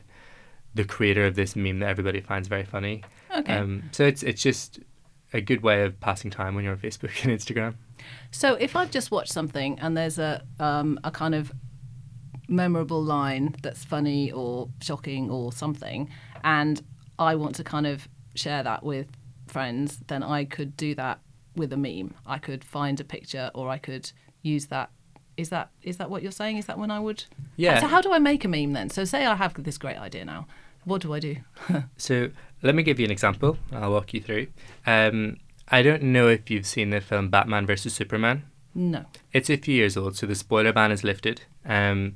the 0.76 0.84
creator 0.84 1.26
of 1.26 1.36
this 1.36 1.56
meme 1.56 1.80
that 1.80 1.90
everybody 1.90 2.22
finds 2.22 2.48
very 2.48 2.64
funny. 2.64 3.04
Okay. 3.36 3.58
Um, 3.58 3.90
so 3.92 4.06
it's 4.06 4.24
it's 4.24 4.42
just 4.42 4.80
a 5.34 5.42
good 5.42 5.62
way 5.62 5.84
of 5.84 6.00
passing 6.00 6.32
time 6.32 6.56
when 6.56 6.64
you're 6.64 6.74
on 6.74 6.80
Facebook 6.80 7.24
and 7.24 7.38
Instagram. 7.38 7.76
So 8.32 8.56
if 8.56 8.76
I've 8.76 8.92
just 8.92 9.12
watched 9.12 9.32
something 9.32 9.80
and 9.80 9.96
there's 9.96 10.20
a 10.20 10.44
um, 10.60 11.00
a 11.04 11.12
kind 11.12 11.36
of 11.36 11.52
memorable 12.48 13.02
line 13.02 13.56
that's 13.62 13.86
funny 13.86 14.32
or 14.32 14.70
shocking 14.82 15.30
or 15.30 15.52
something, 15.52 16.10
and 16.44 16.82
I 17.18 17.36
want 17.36 17.56
to 17.56 17.64
kind 17.64 17.86
of 17.86 18.08
share 18.36 18.64
that 18.64 18.84
with 18.84 19.08
friends, 19.48 20.00
then 20.08 20.24
I 20.24 20.46
could 20.46 20.78
do 20.78 20.96
that 20.96 21.20
with 21.56 21.74
a 21.74 21.78
meme. 21.78 22.16
I 22.26 22.38
could 22.38 22.64
find 22.64 23.00
a 23.00 23.04
picture 23.04 23.52
or 23.54 23.70
I 23.70 23.78
could 23.78 24.12
use 24.42 24.68
that. 24.68 24.92
Is 25.38 25.50
that 25.50 25.70
is 25.82 25.98
that 25.98 26.10
what 26.10 26.22
you're 26.22 26.32
saying? 26.32 26.58
Is 26.58 26.66
that 26.66 26.78
when 26.78 26.92
I 26.92 27.00
would? 27.00 27.26
Yeah. 27.56 27.80
So 27.80 27.88
how 27.88 28.02
do 28.02 28.12
I 28.12 28.20
make 28.20 28.44
a 28.46 28.48
meme 28.48 28.74
then? 28.74 28.90
So 28.90 29.06
say 29.06 29.26
I 29.26 29.36
have 29.36 29.62
this 29.64 29.78
great 29.78 29.98
idea 29.98 30.26
now. 30.26 30.48
What 30.86 31.02
do 31.02 31.14
I 31.14 31.20
do? 31.20 31.36
So 31.98 32.30
let 32.62 32.76
me 32.76 32.84
give 32.84 33.00
you 33.00 33.06
an 33.06 33.12
example. 33.12 33.58
I'll 33.72 33.92
walk 33.92 34.14
you 34.14 34.22
through. 34.22 34.48
Um, 34.86 35.38
I 35.68 35.82
don't 35.82 36.04
know 36.04 36.28
if 36.28 36.50
you've 36.50 36.66
seen 36.66 36.90
the 36.90 37.00
film 37.02 37.30
Batman 37.30 37.66
versus 37.66 37.94
Superman. 37.94 38.44
no. 38.74 39.06
It's 39.34 39.50
a 39.50 39.58
few 39.58 39.76
years 39.76 39.96
old, 39.98 40.16
so 40.18 40.26
the 40.26 40.36
spoiler 40.36 40.74
ban 40.74 40.92
is 40.92 41.04
lifted. 41.04 41.42
Um, 41.66 42.16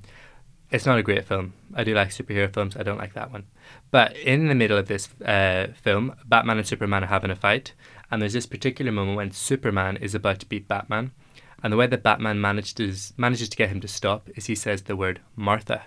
it's 0.72 0.86
not 0.88 0.98
a 0.98 1.04
great 1.04 1.26
film. 1.26 1.54
I 1.76 1.84
do 1.84 1.94
like 1.94 2.10
superhero 2.10 2.52
films. 2.52 2.76
I 2.76 2.82
don't 2.84 2.98
like 2.98 3.14
that 3.14 3.32
one. 3.32 3.46
But 3.92 4.16
in 4.18 4.48
the 4.48 4.56
middle 4.56 4.78
of 4.78 4.88
this 4.88 5.08
uh, 5.24 5.68
film, 5.80 6.16
Batman 6.26 6.58
and 6.58 6.66
Superman 6.68 7.04
are 7.04 7.08
having 7.08 7.30
a 7.30 7.36
fight, 7.36 7.74
and 8.10 8.20
there's 8.22 8.34
this 8.34 8.48
particular 8.48 8.92
moment 8.92 9.18
when 9.18 9.32
Superman 9.32 9.98
is 9.98 10.16
about 10.16 10.40
to 10.40 10.48
beat 10.48 10.68
Batman, 10.68 11.12
and 11.62 11.72
the 11.72 11.78
way 11.78 11.86
that 11.88 12.02
Batman 12.04 12.42
manages 12.42 13.14
manages 13.18 13.50
to 13.50 13.58
get 13.58 13.70
him 13.70 13.82
to 13.82 13.88
stop 13.88 14.30
is 14.36 14.48
he 14.48 14.56
says 14.56 14.84
the 14.84 14.96
word 14.96 15.22
Martha. 15.36 15.84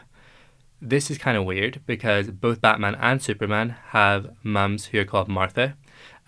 This 0.81 1.11
is 1.11 1.17
kind 1.17 1.39
of 1.39 1.45
weird 1.45 1.81
because 1.87 2.31
both 2.31 2.61
Batman 2.61 2.97
and 2.97 3.23
Superman 3.23 3.77
have 3.89 4.37
mums 4.43 4.87
who 4.87 5.01
are 5.01 5.07
called 5.07 5.27
Martha, 5.27 5.75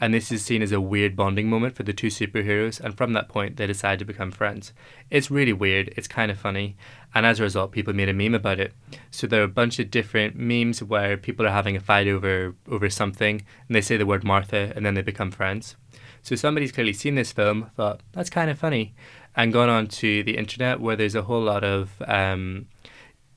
and 0.01 0.15
this 0.15 0.33
is 0.33 0.43
seen 0.43 0.63
as 0.63 0.73
a 0.73 0.81
weird 0.81 1.15
bonding 1.15 1.51
moment 1.51 1.75
for 1.77 1.83
the 1.83 1.93
two 1.93 2.07
superheroes, 2.07 2.81
and 2.81 2.97
from 2.97 3.13
that 3.13 3.29
point, 3.29 3.59
they 3.59 3.67
decide 3.67 3.99
to 3.99 4.07
become 4.07 4.31
friends. 4.31 4.73
It's 5.11 5.31
really 5.31 5.53
weird, 5.53 5.93
it's 5.99 6.09
kind 6.09 6.31
of 6.31 6.39
funny, 6.39 6.79
and 7.15 7.27
as 7.27 7.41
a 7.41 7.43
result, 7.43 7.73
people 7.73 7.93
made 7.93 8.09
a 8.09 8.15
meme 8.15 8.35
about 8.35 8.59
it. 8.59 8.73
So 9.11 9.27
there 9.27 9.43
are 9.43 9.45
a 9.45 9.49
bunch 9.49 9.79
of 9.79 9.91
different 9.91 10.35
memes 10.37 10.83
where 10.83 11.19
people 11.19 11.47
are 11.47 11.51
having 11.51 11.77
a 11.77 11.81
fight 11.81 12.09
over, 12.09 12.55
over 12.71 12.89
something, 12.89 13.43
and 13.67 13.77
they 13.77 13.83
say 13.83 13.99
the 13.99 14.07
word 14.07 14.25
Martha, 14.25 14.73
and 14.75 14.87
then 14.87 14.95
they 14.95 15.03
become 15.03 15.31
friends. 15.31 15.77
So 16.23 16.37
somebody's 16.37 16.73
clearly 16.73 16.95
seen 16.95 17.17
this 17.17 17.33
film, 17.33 17.71
thought, 17.77 18.01
that's 18.13 18.31
kind 18.31 18.51
of 18.51 18.59
funny, 18.59 18.95
and 19.37 19.53
gone 19.53 19.69
on 19.69 19.89
to 19.89 20.23
the 20.23 20.39
internet 20.39 20.81
where 20.81 20.97
there's 20.97 21.15
a 21.15 21.23
whole 21.23 21.43
lot 21.43 21.65
of. 21.65 22.03
Um, 22.07 22.69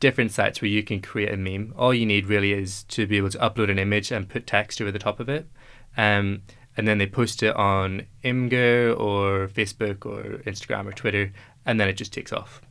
different 0.02 0.32
sites 0.32 0.62
where 0.62 0.70
you 0.70 0.84
can 0.84 1.00
create 1.00 1.34
a 1.34 1.38
meme. 1.38 1.74
All 1.78 1.94
you 1.94 2.06
need 2.06 2.26
really 2.26 2.52
is 2.52 2.84
to 2.90 3.08
be 3.08 3.16
able 3.16 3.30
to 3.30 3.38
upload 3.38 3.72
an 3.72 3.80
image 3.80 4.12
and 4.12 4.28
put 4.28 4.46
text 4.46 4.82
over 4.82 4.92
the 4.92 5.00
top 5.00 5.22
of 5.22 5.30
it. 5.30 5.48
Um, 5.96 6.42
and 6.76 6.88
then 6.88 6.98
they 6.98 7.08
post 7.08 7.42
it 7.44 7.56
on 7.56 8.08
Imgur 8.24 9.00
or 9.00 9.48
Facebook 9.48 10.06
or 10.06 10.40
Instagram 10.44 10.88
or 10.88 10.92
Twitter, 10.94 11.32
and 11.66 11.80
then 11.80 11.88
it 11.88 11.94
just 11.94 12.12
takes 12.12 12.34
off. 12.34 12.62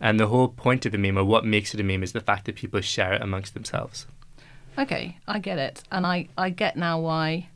And 0.00 0.20
the 0.20 0.28
whole 0.28 0.48
point 0.48 0.86
of 0.86 0.94
a 0.94 0.98
meme, 0.98 1.18
or 1.18 1.24
what 1.24 1.44
makes 1.44 1.74
it 1.74 1.80
a 1.80 1.84
meme, 1.84 2.02
is 2.02 2.12
the 2.12 2.20
fact 2.20 2.44
that 2.44 2.54
people 2.54 2.80
share 2.80 3.14
it 3.14 3.22
amongst 3.22 3.54
themselves. 3.54 4.06
Okay, 4.76 5.18
I 5.26 5.40
get 5.40 5.58
it, 5.58 5.82
and 5.90 6.06
I 6.06 6.28
I 6.36 6.50
get 6.50 6.76
now 6.76 7.00
why 7.00 7.48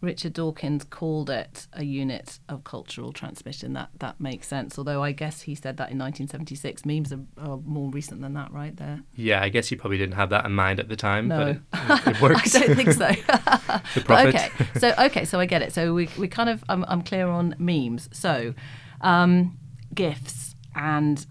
Richard 0.00 0.32
Dawkins 0.32 0.84
called 0.84 1.28
it 1.28 1.66
a 1.72 1.84
unit 1.84 2.38
of 2.48 2.62
cultural 2.62 3.12
transmission. 3.12 3.72
That 3.72 3.90
that 3.98 4.20
makes 4.20 4.46
sense. 4.46 4.78
Although 4.78 5.02
I 5.02 5.12
guess 5.12 5.42
he 5.42 5.54
said 5.54 5.76
that 5.78 5.90
in 5.90 5.98
1976. 5.98 6.86
Memes 6.86 7.12
are, 7.12 7.20
are 7.36 7.58
more 7.64 7.90
recent 7.90 8.20
than 8.20 8.34
that, 8.34 8.52
right? 8.52 8.76
There. 8.76 9.00
Yeah, 9.16 9.42
I 9.42 9.48
guess 9.48 9.70
you 9.70 9.76
probably 9.76 9.98
didn't 9.98 10.14
have 10.14 10.30
that 10.30 10.44
in 10.44 10.52
mind 10.52 10.78
at 10.78 10.88
the 10.88 10.96
time, 10.96 11.28
No. 11.28 11.56
but 11.70 12.06
it, 12.06 12.06
it 12.16 12.20
works. 12.20 12.54
I 12.54 12.66
don't 12.66 12.76
think 12.76 12.92
so. 12.92 13.08
the 13.94 14.02
profit. 14.04 14.34
okay, 14.34 14.50
so 14.78 14.94
okay, 14.98 15.24
so 15.24 15.40
I 15.40 15.46
get 15.46 15.62
it. 15.62 15.72
So 15.72 15.92
we 15.94 16.08
we 16.16 16.28
kind 16.28 16.48
of 16.48 16.62
I'm 16.68 16.84
I'm 16.86 17.02
clear 17.02 17.26
on 17.26 17.56
memes. 17.58 18.08
So, 18.12 18.54
um, 19.00 19.58
gifs 19.94 20.54
and 20.76 21.26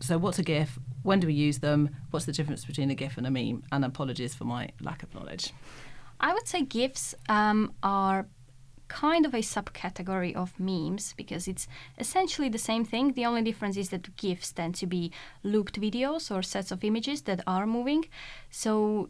so 0.00 0.16
what's 0.16 0.38
a 0.38 0.42
gif? 0.42 0.78
when 1.02 1.20
do 1.20 1.26
we 1.26 1.32
use 1.32 1.60
them? 1.60 1.90
What's 2.10 2.26
the 2.26 2.32
difference 2.32 2.64
between 2.64 2.90
a 2.90 2.94
GIF 2.94 3.16
and 3.16 3.26
a 3.26 3.30
meme? 3.30 3.62
And 3.72 3.84
apologies 3.84 4.34
for 4.34 4.44
my 4.44 4.70
lack 4.82 5.02
of 5.02 5.14
knowledge. 5.14 5.52
I 6.20 6.32
would 6.34 6.46
say 6.46 6.62
GIFs 6.62 7.14
um, 7.28 7.72
are 7.82 8.26
kind 8.88 9.24
of 9.24 9.32
a 9.32 9.38
subcategory 9.38 10.34
of 10.34 10.58
memes 10.58 11.14
because 11.16 11.46
it's 11.48 11.68
essentially 11.98 12.48
the 12.48 12.58
same 12.58 12.84
thing. 12.84 13.12
The 13.12 13.24
only 13.24 13.42
difference 13.42 13.76
is 13.76 13.88
that 13.90 14.16
GIFs 14.16 14.52
tend 14.52 14.74
to 14.76 14.86
be 14.86 15.12
looped 15.42 15.80
videos 15.80 16.34
or 16.34 16.42
sets 16.42 16.70
of 16.70 16.84
images 16.84 17.22
that 17.22 17.40
are 17.46 17.66
moving. 17.66 18.06
So 18.50 19.08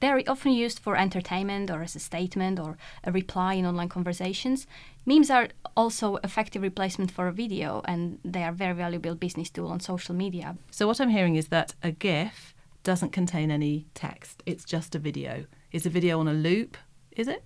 they're 0.00 0.20
often 0.26 0.52
used 0.52 0.80
for 0.80 0.96
entertainment 0.96 1.70
or 1.70 1.82
as 1.82 1.94
a 1.94 2.00
statement 2.00 2.58
or 2.58 2.76
a 3.04 3.12
reply 3.12 3.54
in 3.54 3.64
online 3.64 3.88
conversations. 3.88 4.66
Memes 5.06 5.30
are 5.30 5.48
also 5.76 6.16
effective 6.24 6.60
replacement 6.60 7.12
for 7.12 7.28
a 7.28 7.32
video 7.32 7.82
and 7.84 8.18
they 8.24 8.42
are 8.42 8.52
very 8.52 8.74
valuable 8.74 9.14
business 9.14 9.48
tool 9.48 9.68
on 9.68 9.78
social 9.78 10.14
media. 10.14 10.56
So 10.72 10.88
what 10.88 11.00
I'm 11.00 11.10
hearing 11.10 11.36
is 11.36 11.48
that 11.48 11.74
a 11.82 11.92
GIF 11.92 12.54
doesn't 12.82 13.12
contain 13.12 13.52
any 13.52 13.86
text. 13.94 14.42
It's 14.44 14.64
just 14.64 14.96
a 14.96 14.98
video. 14.98 15.46
Is 15.72 15.86
a 15.86 15.90
video 15.90 16.20
on 16.20 16.28
a 16.28 16.32
loop? 16.34 16.76
Is 17.12 17.28
it? 17.28 17.42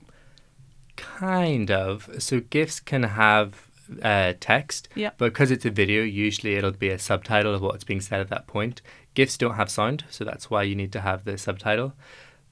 Kind 0.96 1.70
of. 1.70 2.08
So 2.18 2.40
GIFs 2.40 2.80
can 2.80 3.02
have 3.04 3.66
uh, 4.02 4.32
text, 4.40 4.88
Yeah. 4.94 5.10
but 5.16 5.26
because 5.32 5.50
it's 5.50 5.64
a 5.64 5.70
video, 5.70 6.02
usually 6.02 6.54
it'll 6.56 6.72
be 6.72 6.88
a 6.90 6.98
subtitle 6.98 7.54
of 7.54 7.62
what's 7.62 7.84
being 7.84 8.00
said 8.00 8.20
at 8.20 8.28
that 8.30 8.46
point. 8.46 8.82
GIFs 9.14 9.38
don't 9.38 9.54
have 9.54 9.70
sound, 9.70 10.04
so 10.10 10.24
that's 10.24 10.50
why 10.50 10.62
you 10.62 10.74
need 10.74 10.92
to 10.92 11.00
have 11.00 11.24
the 11.24 11.38
subtitle. 11.38 11.94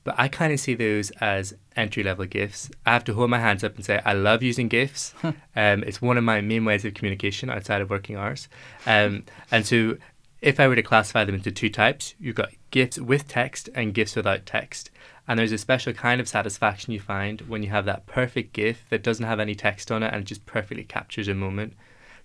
But 0.05 0.15
I 0.19 0.29
kind 0.29 0.53
of 0.53 0.61
see 0.61 0.75
those 0.75 1.11
as 1.13 1.55
entry 1.77 2.03
level 2.03 2.27
GIFs. 2.27 2.71
I 2.85 2.93
have 2.93 3.05
to 3.05 3.15
hold 3.15 3.31
my 3.31 3.41
hands 3.41 3.65
up 3.65 3.75
and 3.75 3.85
say 3.85 4.01
I 4.05 4.13
love 4.13 4.43
using 4.43 4.69
GIFs. 4.69 5.15
um, 5.23 5.35
it's 5.83 6.03
one 6.03 6.19
of 6.19 6.25
my 6.25 6.41
main 6.43 6.65
ways 6.65 6.85
of 6.85 6.95
communication 6.95 7.49
outside 7.51 7.81
of 7.81 7.91
working 7.91 8.17
hours. 8.17 8.49
Um, 8.87 9.25
and 9.51 9.67
so 9.67 9.97
if 10.43 10.61
I 10.61 10.69
were 10.69 10.77
to 10.77 10.83
classify 10.83 11.25
them 11.25 11.35
into 11.35 11.51
two 11.51 11.71
types, 11.71 12.15
you've 12.21 12.35
got 12.37 12.51
GIFs 12.71 12.99
with 12.99 13.27
text 13.29 13.71
and 13.75 13.95
GIFs 13.95 14.15
without 14.15 14.45
text. 14.45 14.91
And 15.27 15.39
there's 15.39 15.53
a 15.53 15.59
special 15.59 15.93
kind 15.95 16.21
of 16.21 16.29
satisfaction 16.29 16.93
you 16.93 17.01
find 17.01 17.41
when 17.43 17.63
you 17.63 17.71
have 17.71 17.87
that 17.87 18.07
perfect 18.07 18.53
GIF 18.53 18.85
that 18.91 19.03
doesn't 19.03 19.25
have 19.25 19.41
any 19.41 19.55
text 19.55 19.91
on 19.91 20.03
it 20.03 20.13
and 20.13 20.23
it 20.23 20.27
just 20.27 20.45
perfectly 20.45 20.85
captures 20.85 21.29
a 21.29 21.35
moment. 21.35 21.73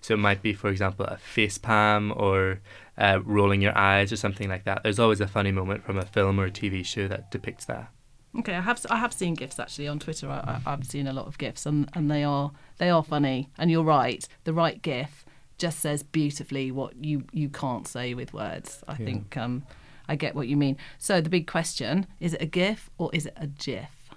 So 0.02 0.14
it 0.14 0.18
might 0.18 0.42
be, 0.42 0.52
for 0.52 0.68
example, 0.68 1.06
a 1.06 1.16
face 1.16 1.56
palm 1.58 2.12
or 2.16 2.60
uh, 2.98 3.20
rolling 3.24 3.62
your 3.62 3.76
eyes 3.76 4.12
or 4.12 4.16
something 4.16 4.48
like 4.48 4.64
that. 4.64 4.82
There's 4.82 4.98
always 4.98 5.20
a 5.20 5.26
funny 5.26 5.50
moment 5.52 5.84
from 5.84 5.96
a 5.98 6.04
film 6.04 6.38
or 6.40 6.46
a 6.46 6.50
TV 6.50 6.84
show 6.84 7.08
that 7.08 7.30
depicts 7.30 7.64
that. 7.66 7.90
Okay, 8.38 8.54
I 8.54 8.60
have 8.60 8.84
I 8.88 8.98
have 8.98 9.12
seen 9.12 9.34
gifs 9.34 9.58
actually 9.58 9.88
on 9.88 9.98
Twitter. 9.98 10.30
I, 10.30 10.60
I, 10.64 10.72
I've 10.72 10.86
seen 10.86 11.06
a 11.08 11.12
lot 11.12 11.26
of 11.26 11.36
gifs, 11.36 11.66
and, 11.66 11.88
and 11.94 12.08
they 12.10 12.22
are 12.22 12.52
they 12.78 12.88
are 12.88 13.02
funny. 13.02 13.48
And 13.58 13.70
you're 13.72 13.82
right, 13.82 14.24
the 14.44 14.52
right 14.52 14.80
gif 14.80 15.24
just 15.58 15.80
says 15.80 16.02
beautifully 16.04 16.70
what 16.70 16.94
you 17.04 17.24
you 17.32 17.48
can't 17.48 17.88
say 17.88 18.14
with 18.14 18.32
words. 18.32 18.84
I 18.86 18.92
Yeah. 18.92 19.04
think 19.04 19.36
um, 19.36 19.64
I 20.10 20.16
get 20.16 20.34
what 20.34 20.48
you 20.48 20.56
mean. 20.56 20.76
So 20.98 21.20
the 21.20 21.30
big 21.30 21.46
question 21.46 22.06
is: 22.18 22.34
it 22.34 22.42
a 22.42 22.46
gif 22.46 22.90
or 22.98 23.10
is 23.12 23.26
it 23.26 23.34
a 23.36 23.46
gif? 23.46 24.10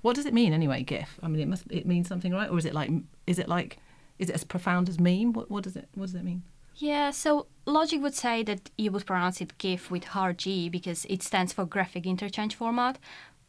What 0.00 0.16
does 0.16 0.26
it 0.26 0.34
mean 0.34 0.52
anyway? 0.52 0.82
GIF. 0.82 1.18
I 1.22 1.28
mean, 1.28 1.40
it 1.40 1.48
must 1.48 1.64
it 1.70 1.86
means 1.86 2.08
something, 2.08 2.32
right? 2.32 2.50
Or 2.50 2.58
is 2.58 2.64
it 2.64 2.74
like 2.74 2.90
is 3.26 3.38
it 3.38 3.48
like 3.48 3.78
is 4.18 4.30
it 4.30 4.34
as 4.34 4.44
profound 4.44 4.88
as 4.88 4.98
meme? 4.98 5.32
What 5.34 5.50
what 5.50 5.64
does 5.64 5.76
it 5.76 5.88
what 5.94 6.06
does 6.06 6.14
it 6.14 6.24
mean? 6.24 6.42
Yeah, 6.76 7.10
so 7.10 7.46
logic 7.66 8.02
would 8.02 8.14
say 8.14 8.42
that 8.42 8.70
you 8.76 8.90
would 8.90 9.06
pronounce 9.06 9.40
it 9.40 9.58
GIF 9.58 9.90
with 9.90 10.04
hard 10.04 10.38
G 10.38 10.68
because 10.68 11.04
it 11.08 11.22
stands 11.22 11.52
for 11.52 11.64
graphic 11.64 12.04
interchange 12.06 12.56
format. 12.56 12.98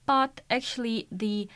But 0.06 0.42
actually, 0.50 1.08
the 1.12 1.48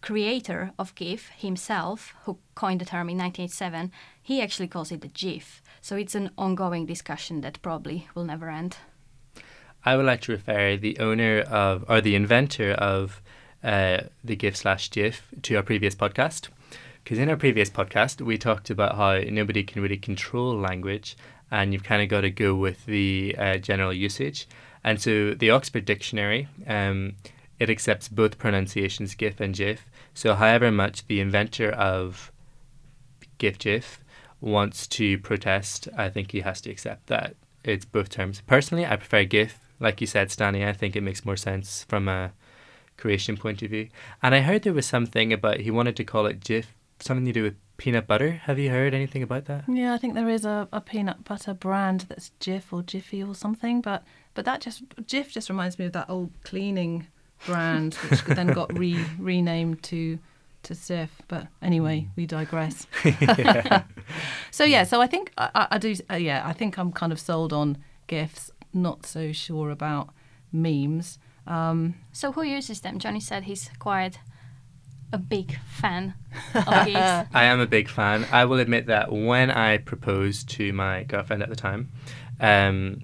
creator 0.00 0.72
of 0.78 0.94
GIF 0.94 1.28
himself, 1.36 2.14
who 2.24 2.38
coined 2.54 2.80
the 2.80 2.84
term 2.84 3.08
in 3.08 3.18
1987, 3.18 3.92
he 4.22 4.42
actually 4.42 4.68
calls 4.68 4.90
it 4.90 5.04
a 5.04 5.08
GIF. 5.08 5.62
So 5.80 5.96
it's 5.96 6.14
an 6.14 6.30
ongoing 6.36 6.86
discussion 6.86 7.40
that 7.42 7.62
probably 7.62 8.08
will 8.14 8.24
never 8.24 8.50
end. 8.50 8.78
I 9.84 9.96
would 9.96 10.06
like 10.06 10.20
to 10.22 10.32
refer 10.32 10.76
the 10.76 10.98
owner 10.98 11.40
of 11.40 11.84
or 11.88 12.00
the 12.00 12.14
inventor 12.14 12.72
of 12.72 13.22
uh, 13.62 14.02
the 14.22 14.36
GIF 14.36 14.56
slash 14.56 14.90
GIF 14.90 15.22
to 15.42 15.56
our 15.56 15.62
previous 15.62 15.94
podcast. 15.94 16.48
Because 17.02 17.18
in 17.18 17.30
our 17.30 17.36
previous 17.36 17.70
podcast, 17.70 18.20
we 18.20 18.36
talked 18.36 18.70
about 18.70 18.96
how 18.96 19.18
nobody 19.30 19.62
can 19.62 19.80
really 19.80 19.96
control 19.96 20.54
language 20.54 21.16
and 21.50 21.72
you've 21.72 21.84
kind 21.84 22.02
of 22.02 22.08
got 22.08 22.20
to 22.20 22.30
go 22.30 22.54
with 22.54 22.84
the 22.86 23.34
uh, 23.38 23.56
general 23.56 23.92
usage. 23.92 24.46
And 24.84 25.00
so 25.00 25.34
the 25.34 25.50
Oxford 25.50 25.84
Dictionary, 25.84 26.48
um, 26.66 27.14
it 27.58 27.70
accepts 27.70 28.08
both 28.08 28.38
pronunciations, 28.38 29.14
GIF 29.14 29.40
and 29.40 29.54
GIF. 29.54 29.88
So 30.14 30.34
however 30.34 30.70
much 30.70 31.06
the 31.06 31.20
inventor 31.20 31.70
of 31.70 32.30
GIF 33.38 33.58
GIF 33.58 34.04
wants 34.40 34.86
to 34.88 35.18
protest, 35.18 35.88
I 35.96 36.10
think 36.10 36.32
he 36.32 36.40
has 36.40 36.60
to 36.62 36.70
accept 36.70 37.06
that 37.06 37.36
it's 37.64 37.84
both 37.84 38.10
terms. 38.10 38.40
Personally, 38.46 38.86
I 38.86 38.96
prefer 38.96 39.24
GIF. 39.24 39.67
Like 39.80 40.00
you 40.00 40.06
said, 40.06 40.30
Stanley, 40.30 40.64
I 40.66 40.72
think 40.72 40.96
it 40.96 41.02
makes 41.02 41.24
more 41.24 41.36
sense 41.36 41.84
from 41.88 42.08
a 42.08 42.32
creation 42.96 43.36
point 43.36 43.62
of 43.62 43.70
view. 43.70 43.88
And 44.22 44.34
I 44.34 44.40
heard 44.40 44.62
there 44.62 44.72
was 44.72 44.86
something 44.86 45.32
about 45.32 45.60
he 45.60 45.70
wanted 45.70 45.96
to 45.96 46.04
call 46.04 46.26
it 46.26 46.40
GIF, 46.40 46.74
something 47.00 47.24
to 47.26 47.32
do 47.32 47.42
with 47.44 47.54
peanut 47.76 48.06
butter. 48.08 48.32
Have 48.44 48.58
you 48.58 48.70
heard 48.70 48.92
anything 48.92 49.22
about 49.22 49.44
that? 49.44 49.64
Yeah, 49.68 49.94
I 49.94 49.98
think 49.98 50.14
there 50.14 50.28
is 50.28 50.44
a, 50.44 50.68
a 50.72 50.80
peanut 50.80 51.22
butter 51.24 51.54
brand 51.54 52.06
that's 52.08 52.32
Jif 52.40 52.72
or 52.72 52.82
Jiffy 52.82 53.22
or 53.22 53.34
something, 53.34 53.80
but 53.80 54.02
but 54.34 54.44
that 54.44 54.60
just 54.60 54.88
Jif 55.04 55.28
just 55.30 55.48
reminds 55.48 55.78
me 55.78 55.86
of 55.86 55.92
that 55.92 56.10
old 56.10 56.30
cleaning 56.44 57.06
brand 57.46 57.94
which 57.94 58.24
then 58.24 58.48
got 58.48 58.76
re 58.76 58.98
renamed 59.18 59.82
to 59.84 60.18
to 60.64 60.74
Cif. 60.74 61.08
But 61.28 61.46
anyway, 61.62 62.08
we 62.16 62.26
digress. 62.26 62.88
so 64.50 64.64
yeah, 64.64 64.82
so 64.82 65.00
I 65.00 65.06
think 65.06 65.32
I, 65.38 65.68
I- 65.70 65.78
do. 65.78 65.94
Uh, 66.10 66.14
yeah, 66.16 66.42
I 66.44 66.52
think 66.52 66.78
I'm 66.78 66.90
kind 66.92 67.12
of 67.12 67.20
sold 67.20 67.52
on 67.52 67.78
gifs. 68.08 68.50
Not 68.82 69.06
so 69.06 69.32
sure 69.32 69.70
about 69.70 70.10
memes. 70.52 71.18
Um, 71.46 71.94
So 72.12 72.32
who 72.32 72.42
uses 72.42 72.80
them? 72.80 72.98
Johnny 72.98 73.20
said 73.20 73.44
he's 73.44 73.70
quite 73.78 74.18
a 75.12 75.18
big 75.18 75.58
fan 75.66 76.14
of 76.54 76.64
GIFs. 76.86 77.28
I 77.34 77.44
am 77.44 77.60
a 77.60 77.66
big 77.66 77.88
fan. 77.88 78.26
I 78.30 78.44
will 78.44 78.58
admit 78.58 78.86
that 78.86 79.10
when 79.10 79.50
I 79.50 79.78
proposed 79.78 80.48
to 80.50 80.72
my 80.72 81.04
girlfriend 81.04 81.42
at 81.42 81.48
the 81.48 81.56
time, 81.56 81.88
um, 82.40 83.02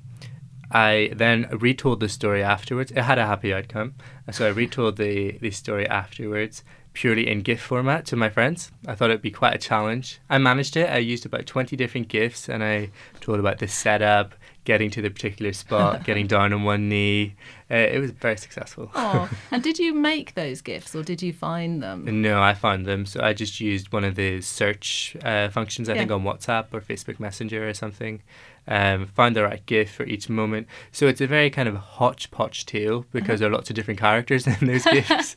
I 0.70 1.10
then 1.14 1.48
retold 1.50 2.00
the 2.00 2.08
story 2.08 2.42
afterwards. 2.42 2.90
It 2.90 3.02
had 3.02 3.18
a 3.18 3.26
happy 3.26 3.54
outcome. 3.54 3.94
So 4.30 4.46
I 4.46 4.50
retold 4.50 4.96
the, 4.96 5.38
the 5.38 5.50
story 5.50 5.86
afterwards 5.88 6.62
purely 6.94 7.28
in 7.28 7.42
GIF 7.42 7.60
format 7.60 8.06
to 8.06 8.16
my 8.16 8.30
friends. 8.30 8.70
I 8.86 8.94
thought 8.94 9.10
it'd 9.10 9.20
be 9.22 9.30
quite 9.30 9.54
a 9.54 9.58
challenge. 9.58 10.20
I 10.30 10.38
managed 10.38 10.76
it. 10.76 10.88
I 10.88 10.98
used 10.98 11.26
about 11.26 11.44
20 11.46 11.76
different 11.76 12.08
GIFs 12.08 12.48
and 12.48 12.62
I 12.62 12.90
told 13.20 13.40
about 13.40 13.58
the 13.58 13.66
setup, 13.68 14.34
getting 14.64 14.90
to 14.90 15.02
the 15.02 15.10
particular 15.10 15.52
spot, 15.52 16.04
getting 16.08 16.26
down 16.26 16.52
on 16.52 16.64
one 16.64 16.88
knee. 16.88 17.36
Uh, 17.70 17.74
it 17.76 17.98
was 17.98 18.10
very 18.10 18.36
successful. 18.36 18.90
oh, 18.94 19.30
and 19.50 19.62
did 19.62 19.78
you 19.78 19.94
make 19.94 20.34
those 20.34 20.60
gifts 20.60 20.94
or 20.94 21.02
did 21.02 21.22
you 21.22 21.32
find 21.32 21.82
them? 21.82 22.22
No, 22.22 22.42
I 22.42 22.54
found 22.54 22.86
them. 22.86 23.06
So 23.06 23.20
I 23.22 23.32
just 23.32 23.60
used 23.60 23.92
one 23.92 24.04
of 24.04 24.14
the 24.14 24.40
search 24.40 25.16
uh, 25.22 25.48
functions, 25.48 25.88
I 25.88 25.94
think, 25.94 26.10
on 26.10 26.22
WhatsApp 26.22 26.66
or 26.72 26.80
Facebook 26.80 27.18
Messenger 27.20 27.68
or 27.68 27.74
something. 27.74 28.22
Um, 28.66 29.06
found 29.06 29.36
the 29.36 29.42
right 29.42 29.64
GIF 29.66 29.92
for 29.92 30.04
each 30.04 30.30
moment. 30.30 30.66
So 30.90 31.06
it's 31.06 31.20
a 31.20 31.26
very 31.26 31.50
kind 31.50 31.68
of 31.68 31.76
hodgepodge 31.76 32.64
tale 32.64 33.04
because 33.12 33.40
there 33.40 33.50
are 33.50 33.52
lots 33.52 33.68
of 33.68 33.76
different 33.76 34.00
characters 34.00 34.46
in 34.60 34.66
those 34.66 34.84
GIFs. 34.90 35.36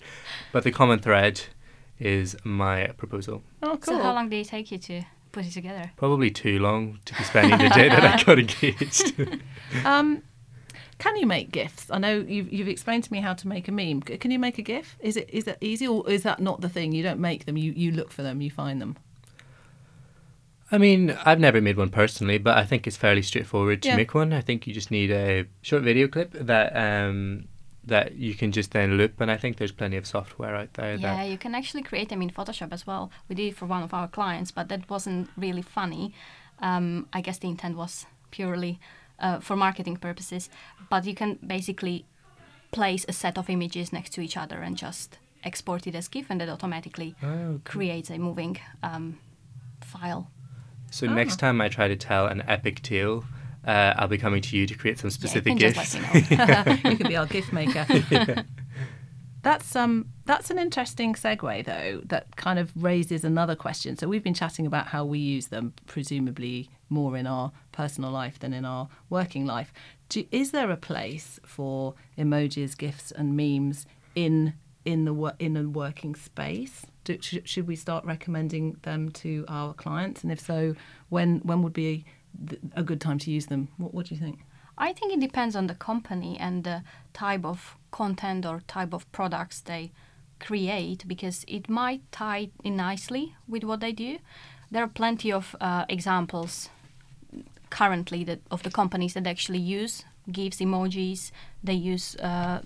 But 0.54 0.64
the 0.64 0.72
common 0.72 1.00
thread 1.00 1.42
is 2.00 2.38
my 2.44 2.88
proposal. 2.98 3.44
Oh, 3.64 3.78
cool. 3.78 3.98
So 3.98 4.02
how 4.02 4.14
long 4.14 4.30
did 4.30 4.46
it 4.46 4.50
take 4.50 4.72
you 4.72 4.78
to 4.78 5.02
put 5.38 5.46
it 5.46 5.52
together? 5.54 5.92
Probably 5.98 6.32
too 6.32 6.58
long 6.60 7.00
to 7.06 7.14
be 7.16 7.24
spending 7.24 7.60
the 7.60 7.70
day 7.70 7.90
that 7.90 8.04
I 8.04 8.24
got 8.24 8.40
engaged. 8.40 9.14
Um, 9.86 10.24
can 10.98 11.16
you 11.18 11.28
make 11.28 11.52
gifs? 11.52 11.92
I 11.92 11.98
know 12.00 12.20
you've 12.28 12.52
you've 12.52 12.68
explained 12.70 13.04
to 13.04 13.12
me 13.14 13.20
how 13.20 13.34
to 13.34 13.48
make 13.48 13.68
a 13.68 13.72
meme. 13.72 14.02
Can 14.02 14.32
you 14.32 14.40
make 14.40 14.58
a 14.58 14.62
gif? 14.62 14.96
Is 15.00 15.16
it 15.18 15.30
is 15.32 15.44
that 15.44 15.58
easy 15.62 15.88
or 15.88 16.10
is 16.10 16.24
that 16.24 16.40
not 16.40 16.62
the 16.62 16.70
thing? 16.70 16.92
You 16.94 17.04
don't 17.04 17.20
make 17.20 17.46
them. 17.46 17.58
You 17.58 17.72
you 17.74 17.92
look 17.92 18.12
for 18.12 18.24
them. 18.24 18.42
You 18.42 18.50
find 18.50 18.82
them. 18.82 18.96
I 20.72 20.78
mean, 20.78 21.12
I've 21.26 21.40
never 21.40 21.62
made 21.62 21.78
one 21.78 21.90
personally, 21.90 22.38
but 22.40 22.58
I 22.58 22.66
think 22.66 22.88
it's 22.88 22.98
fairly 22.98 23.22
straightforward 23.22 23.82
to 23.84 23.90
Yeah. 23.90 23.96
make 23.96 24.14
one. 24.14 24.34
I 24.34 24.42
think 24.42 24.66
you 24.68 24.74
just 24.74 24.90
need 24.92 25.12
a 25.12 25.46
short 25.62 25.84
video 25.84 26.08
clip 26.08 26.32
that 26.34 26.76
um, 26.76 27.48
that 27.88 28.16
you 28.16 28.34
can 28.36 28.52
just 28.52 28.72
then 28.72 28.98
loop, 28.98 29.20
and 29.22 29.32
I 29.32 29.38
think 29.38 29.58
there's 29.58 29.72
plenty 29.72 29.98
of 29.98 30.06
software 30.06 30.56
out 30.56 30.74
there 30.74 30.96
Yeah, 30.96 31.16
that 31.18 31.30
you 31.30 31.38
can 31.38 31.56
actually 31.56 31.84
create 31.84 32.10
them 32.10 32.22
in 32.22 32.30
Photoshop 32.30 32.72
as 32.74 32.86
well. 32.88 33.10
We 33.30 33.36
did 33.36 33.48
it 33.48 33.56
for 33.58 33.66
one 33.66 33.84
of 33.84 33.94
our 33.94 34.08
clients, 34.08 34.52
but 34.52 34.68
that 34.70 34.90
wasn't 34.90 35.30
really 35.38 35.62
funny. 35.62 36.14
Um, 36.60 37.08
I 37.14 37.22
guess 37.22 37.38
the 37.40 37.48
intent 37.48 37.78
was 37.78 38.06
purely 38.32 38.80
uh, 39.20 39.40
for 39.40 39.56
marketing 39.56 39.98
purposes. 39.98 40.50
But 40.90 41.06
you 41.06 41.16
can 41.16 41.40
basically 41.46 42.06
place 42.72 43.06
a 43.08 43.14
set 43.14 43.38
of 43.38 43.50
images 43.50 43.94
next 43.94 44.12
to 44.14 44.22
each 44.22 44.38
other 44.38 44.58
and 44.62 44.76
just 44.78 45.18
export 45.44 45.88
it 45.88 45.96
as 45.96 46.08
GIF, 46.08 46.30
and 46.30 46.42
it 46.42 46.50
automatically 46.50 47.16
Oh, 47.24 47.62
creates 47.64 48.10
a 48.10 48.18
moving 48.18 48.58
um, 48.84 49.18
file. 49.82 50.30
So 50.92 51.08
Ah. 51.08 51.14
next 51.14 51.38
time 51.40 51.62
I 51.62 51.70
try 51.70 51.88
to 51.88 51.96
tell 51.96 52.28
an 52.28 52.44
epic 52.48 52.82
tale, 52.82 53.24
uh, 53.68 53.94
I'll 53.98 54.08
be 54.08 54.18
coming 54.18 54.42
to 54.42 54.58
you 54.58 54.66
to 54.66 54.74
create 54.76 54.98
some 54.98 55.10
Yeah, 55.10 55.14
specific 55.14 55.54
you 55.54 55.60
can 55.60 55.74
gifs. 55.74 55.94
just 55.94 56.02
let 56.02 56.32
me 56.32 56.38
know. 56.38 56.90
you 56.92 56.98
could 56.98 57.08
be 57.10 57.18
our 57.18 57.26
gift 57.28 57.54
maker. 57.54 57.86
that's 59.44 59.76
um 59.76 60.08
that's 60.26 60.50
an 60.50 60.58
interesting 60.58 61.14
segue 61.14 61.64
though 61.66 62.02
that 62.06 62.36
kind 62.36 62.60
of 62.60 62.72
raises 62.82 63.24
another 63.24 63.56
question. 63.56 63.96
So 63.98 64.08
we've 64.08 64.24
been 64.24 64.34
chatting 64.34 64.66
about 64.66 64.88
how 64.88 65.06
we 65.06 65.20
use 65.20 65.48
them 65.48 65.74
presumably 65.86 66.70
more 66.90 67.16
in 67.18 67.28
our 67.28 67.52
personal 67.72 68.12
life 68.12 68.40
than 68.40 68.54
in 68.54 68.66
our 68.66 68.88
working 69.10 69.46
life. 69.46 69.72
Do, 70.10 70.26
is 70.32 70.52
there 70.52 70.72
a 70.72 70.78
place 70.78 71.40
for 71.46 71.94
emojis, 72.18 72.78
gifts, 72.78 73.12
and 73.12 73.36
memes 73.38 73.86
in 74.16 74.54
in 74.86 75.06
the 75.06 75.36
in 75.40 75.56
a 75.58 75.64
working 75.68 76.16
space? 76.16 76.86
Do, 77.04 77.18
should 77.22 77.68
we 77.68 77.76
start 77.76 78.04
recommending 78.06 78.78
them 78.82 79.12
to 79.12 79.46
our 79.48 79.74
clients? 79.74 80.24
And 80.24 80.32
if 80.32 80.40
so, 80.40 80.76
when 81.10 81.40
when 81.40 81.62
would 81.62 81.74
be 81.74 81.94
th- 81.94 82.06
a 82.76 82.84
good 82.84 83.02
time 83.02 83.20
to 83.20 83.32
use 83.32 83.48
them? 83.48 83.70
What, 83.78 83.94
what 83.94 84.06
do 84.08 84.16
you 84.16 84.22
think? 84.22 84.40
I 84.78 84.94
think 84.94 85.12
it 85.12 85.20
depends 85.20 85.56
on 85.56 85.68
the 85.68 85.76
company 85.76 86.38
and 86.40 86.64
the 86.64 86.84
type 87.14 87.44
of 87.44 87.76
content 87.92 88.46
or 88.46 88.62
type 88.68 88.94
of 88.94 89.12
products 89.12 89.60
they 89.62 89.92
create 90.40 91.08
because 91.08 91.44
it 91.48 91.68
might 91.68 92.02
tie 92.12 92.50
in 92.64 92.76
nicely 92.76 93.36
with 93.48 93.64
what 93.64 93.80
they 93.80 93.92
do. 93.92 94.20
There 94.70 94.84
are 94.84 94.88
plenty 94.88 95.32
of 95.32 95.56
uh, 95.60 95.86
examples 95.90 96.70
currently 97.70 98.24
that 98.26 98.40
of 98.52 98.64
the 98.64 98.72
companies 98.72 99.14
that 99.14 99.26
actually 99.26 99.60
use 99.60 100.06
GIFs, 100.32 100.60
emojis. 100.60 101.32
They 101.64 101.74
use 101.74 102.16
uh, 102.18 102.62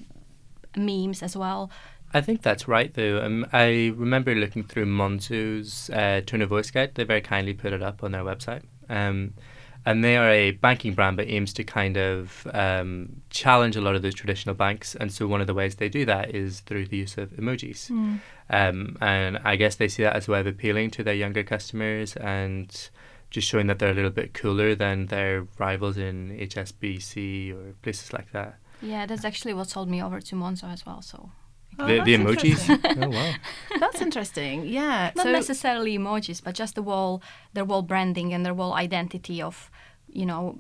memes 0.76 1.24
as 1.24 1.38
well. 1.38 1.72
I 2.14 2.22
think 2.22 2.42
that's 2.42 2.68
right, 2.68 2.94
though. 2.94 3.22
Um, 3.24 3.46
I 3.54 3.94
remember 3.96 4.36
looking 4.36 4.64
through 4.64 4.86
Monzo's 4.86 5.90
uh, 5.92 6.22
tone 6.26 6.42
of 6.42 6.50
voice 6.50 6.70
guide. 6.70 6.96
They 6.96 7.06
very 7.06 7.22
kindly 7.22 7.54
put 7.54 7.72
it 7.72 7.82
up 7.82 8.04
on 8.04 8.12
their 8.12 8.24
website. 8.24 8.64
Um, 8.90 9.34
and 9.86 10.04
they 10.04 10.16
are 10.18 10.30
a 10.30 10.52
banking 10.52 10.94
brand 10.94 11.18
but 11.18 11.28
aims 11.28 11.54
to 11.54 11.64
kind 11.64 11.98
of 11.98 12.48
um, 12.54 13.22
challenge 13.30 13.76
a 13.76 13.82
lot 13.82 13.96
of 13.96 14.02
those 14.02 14.14
traditional 14.14 14.56
banks. 14.56 14.96
And 14.96 15.12
so 15.12 15.28
one 15.28 15.42
of 15.42 15.48
the 15.48 15.54
ways 15.54 15.76
they 15.76 15.90
do 15.90 16.06
that 16.06 16.36
is 16.36 16.60
through 16.62 16.88
the 16.88 16.98
use 16.98 17.18
of 17.18 17.32
emojis. 17.32 17.88
Hmm. 17.88 18.18
Um, 18.50 18.98
and 19.02 19.40
I 19.44 19.56
guess 19.56 19.76
they 19.76 19.88
see 19.88 20.04
that 20.04 20.16
as 20.16 20.28
a 20.28 20.32
way 20.32 20.40
of 20.40 20.48
appealing 20.48 20.92
to 20.92 21.04
their 21.04 21.16
younger 21.16 21.44
customers 21.44 22.16
and 22.18 22.90
just 23.32 23.48
showing 23.48 23.68
that 23.68 23.80
they're 23.80 23.92
a 23.92 23.96
little 23.96 24.12
bit 24.12 24.34
cooler 24.34 24.76
than 24.76 25.08
their 25.08 25.48
rivals 25.58 25.98
in 25.98 26.38
HSBC 26.38 27.54
or 27.54 27.74
places 27.82 28.14
like 28.14 28.32
that. 28.34 28.60
Yeah, 28.82 29.06
that's 29.06 29.26
actually 29.26 29.54
what 29.54 29.70
sold 29.70 29.90
me 29.90 30.02
over 30.02 30.20
to 30.20 30.36
Monzo 30.36 30.72
as 30.72 30.86
well. 30.86 31.02
So 31.02 31.32
Oh, 31.80 31.88
the, 31.88 32.02
the 32.02 32.16
emojis. 32.16 32.62
oh 33.04 33.10
wow! 33.10 33.34
That's 33.80 34.02
interesting. 34.02 34.66
Yeah. 34.68 35.12
not 35.16 35.24
so 35.24 35.32
necessarily 35.32 35.98
emojis, 35.98 36.44
but 36.44 36.54
just 36.56 36.76
the 36.76 36.84
whole 36.84 37.22
their 37.54 37.66
whole 37.66 37.82
branding 37.82 38.34
and 38.34 38.46
their 38.46 38.54
whole 38.54 38.74
identity 38.74 39.42
of, 39.42 39.72
you 40.08 40.26
know, 40.26 40.60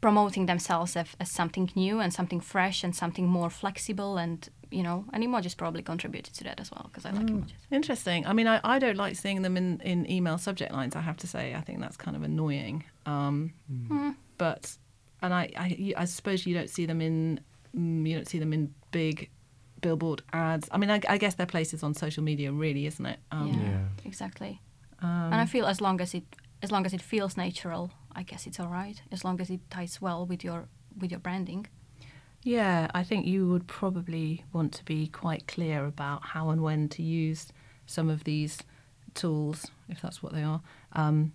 promoting 0.00 0.46
themselves 0.46 0.96
as, 0.96 1.06
as 1.20 1.30
something 1.30 1.70
new 1.74 2.00
and 2.00 2.12
something 2.12 2.40
fresh 2.40 2.82
and 2.84 2.94
something 2.94 3.26
more 3.26 3.48
flexible 3.50 4.18
and 4.18 4.48
you 4.70 4.82
know, 4.82 5.04
and 5.12 5.22
emojis 5.22 5.54
probably 5.56 5.82
contributed 5.82 6.32
to 6.34 6.44
that 6.44 6.58
as 6.58 6.70
well 6.70 6.88
because 6.90 7.04
I 7.04 7.10
like 7.10 7.26
emojis. 7.26 7.52
Interesting. 7.70 8.26
I 8.26 8.32
mean, 8.32 8.46
I, 8.46 8.58
I 8.64 8.78
don't 8.78 8.96
like 8.96 9.16
seeing 9.16 9.42
them 9.42 9.56
in, 9.58 9.80
in 9.80 10.10
email 10.10 10.38
subject 10.38 10.72
lines. 10.72 10.96
I 10.96 11.02
have 11.02 11.18
to 11.18 11.26
say, 11.26 11.54
I 11.54 11.60
think 11.60 11.80
that's 11.80 11.98
kind 11.98 12.16
of 12.16 12.22
annoying. 12.22 12.84
Um, 13.06 13.52
Mm. 13.70 14.16
But 14.38 14.76
and 15.20 15.32
I, 15.32 15.50
I 15.56 15.94
I 15.96 16.04
suppose 16.06 16.46
you 16.46 16.54
don't 16.54 16.68
see 16.70 16.84
them 16.86 17.00
in 17.00 17.40
mm, 17.76 18.08
you 18.08 18.16
don't 18.16 18.26
see 18.28 18.38
them 18.40 18.52
in 18.52 18.74
big 18.90 19.30
billboard 19.82 20.22
ads. 20.32 20.68
I 20.72 20.78
mean, 20.78 20.90
I, 20.90 21.00
I 21.08 21.18
guess 21.18 21.34
their 21.34 21.46
place 21.54 21.74
is 21.74 21.82
on 21.82 21.92
social 21.94 22.22
media, 22.24 22.50
really, 22.52 22.86
isn't 22.86 23.04
it? 23.06 23.18
Um, 23.30 23.48
yeah, 23.48 23.70
Yeah. 23.70 23.84
exactly. 24.04 24.60
um, 25.02 25.08
and 25.32 25.34
I 25.34 25.46
feel 25.46 25.66
as 25.66 25.80
long 25.80 26.00
as 26.00 26.14
it 26.14 26.24
as 26.62 26.70
long 26.70 26.86
as 26.86 26.92
it 26.94 27.02
feels 27.02 27.36
natural, 27.36 27.90
I 28.14 28.22
guess 28.22 28.46
it's 28.46 28.58
all 28.60 28.68
right. 28.68 29.02
As 29.10 29.24
long 29.24 29.40
as 29.40 29.50
it 29.50 29.60
ties 29.70 30.00
well 30.00 30.24
with 30.26 30.42
your 30.44 30.68
with 31.00 31.10
your 31.10 31.20
branding. 31.20 31.66
Yeah, 32.44 32.88
I 32.94 33.02
think 33.04 33.26
you 33.26 33.48
would 33.50 33.66
probably 33.66 34.44
want 34.52 34.72
to 34.74 34.84
be 34.84 35.06
quite 35.08 35.46
clear 35.46 35.84
about 35.86 36.24
how 36.24 36.50
and 36.50 36.60
when 36.62 36.88
to 36.90 37.02
use 37.02 37.52
some 37.86 38.08
of 38.10 38.24
these 38.24 38.58
tools, 39.14 39.66
if 39.88 40.00
that's 40.00 40.22
what 40.22 40.32
they 40.32 40.42
are. 40.42 40.60
Um, 40.92 41.32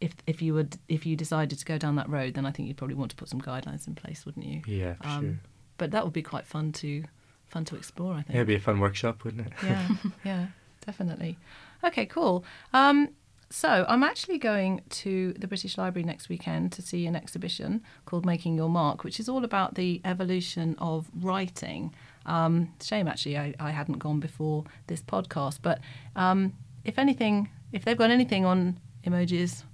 if 0.00 0.12
if 0.26 0.40
you 0.42 0.54
would 0.54 0.76
if 0.88 1.04
you 1.06 1.14
decided 1.16 1.58
to 1.58 1.64
go 1.64 1.78
down 1.78 1.96
that 1.96 2.08
road, 2.08 2.34
then 2.34 2.46
I 2.46 2.52
think 2.52 2.68
you'd 2.68 2.76
probably 2.76 2.96
want 2.96 3.10
to 3.10 3.16
put 3.16 3.28
some 3.28 3.40
guidelines 3.40 3.86
in 3.86 3.94
place, 3.94 4.24
wouldn't 4.24 4.46
you? 4.46 4.62
Yeah, 4.66 4.94
Um, 5.02 5.20
sure. 5.24 5.38
But 5.78 5.90
that 5.92 6.04
would 6.04 6.12
be 6.12 6.22
quite 6.22 6.46
fun 6.46 6.72
to 6.72 7.04
fun 7.50 7.64
to 7.66 7.76
explore. 7.76 8.14
I 8.14 8.22
think. 8.22 8.30
Yeah, 8.30 8.36
it'd 8.36 8.46
be 8.48 8.54
a 8.54 8.60
fun 8.60 8.80
workshop, 8.80 9.24
wouldn't 9.24 9.46
it? 9.46 9.52
yeah, 9.62 9.88
yeah, 10.24 10.46
definitely. 10.84 11.38
Okay, 11.84 12.06
cool. 12.06 12.44
Um, 12.72 13.10
so 13.52 13.84
I'm 13.88 14.04
actually 14.04 14.38
going 14.38 14.82
to 14.90 15.32
the 15.32 15.48
British 15.48 15.76
Library 15.76 16.04
next 16.04 16.28
weekend 16.28 16.70
to 16.72 16.82
see 16.82 17.04
an 17.06 17.16
exhibition 17.16 17.82
called 18.06 18.24
Making 18.24 18.54
Your 18.56 18.68
Mark, 18.68 19.02
which 19.02 19.18
is 19.18 19.28
all 19.28 19.44
about 19.44 19.74
the 19.74 20.00
evolution 20.04 20.76
of 20.78 21.08
writing. 21.20 21.92
Um, 22.26 22.72
shame, 22.80 23.08
actually, 23.08 23.36
I, 23.36 23.54
I 23.58 23.72
hadn't 23.72 23.98
gone 23.98 24.20
before 24.20 24.64
this 24.86 25.02
podcast. 25.02 25.58
But 25.62 25.80
um, 26.14 26.52
if 26.84 26.96
anything, 26.96 27.50
if 27.72 27.84
they've 27.84 27.96
got 27.96 28.10
anything 28.10 28.44
on 28.44 28.78
emojis, 29.04 29.64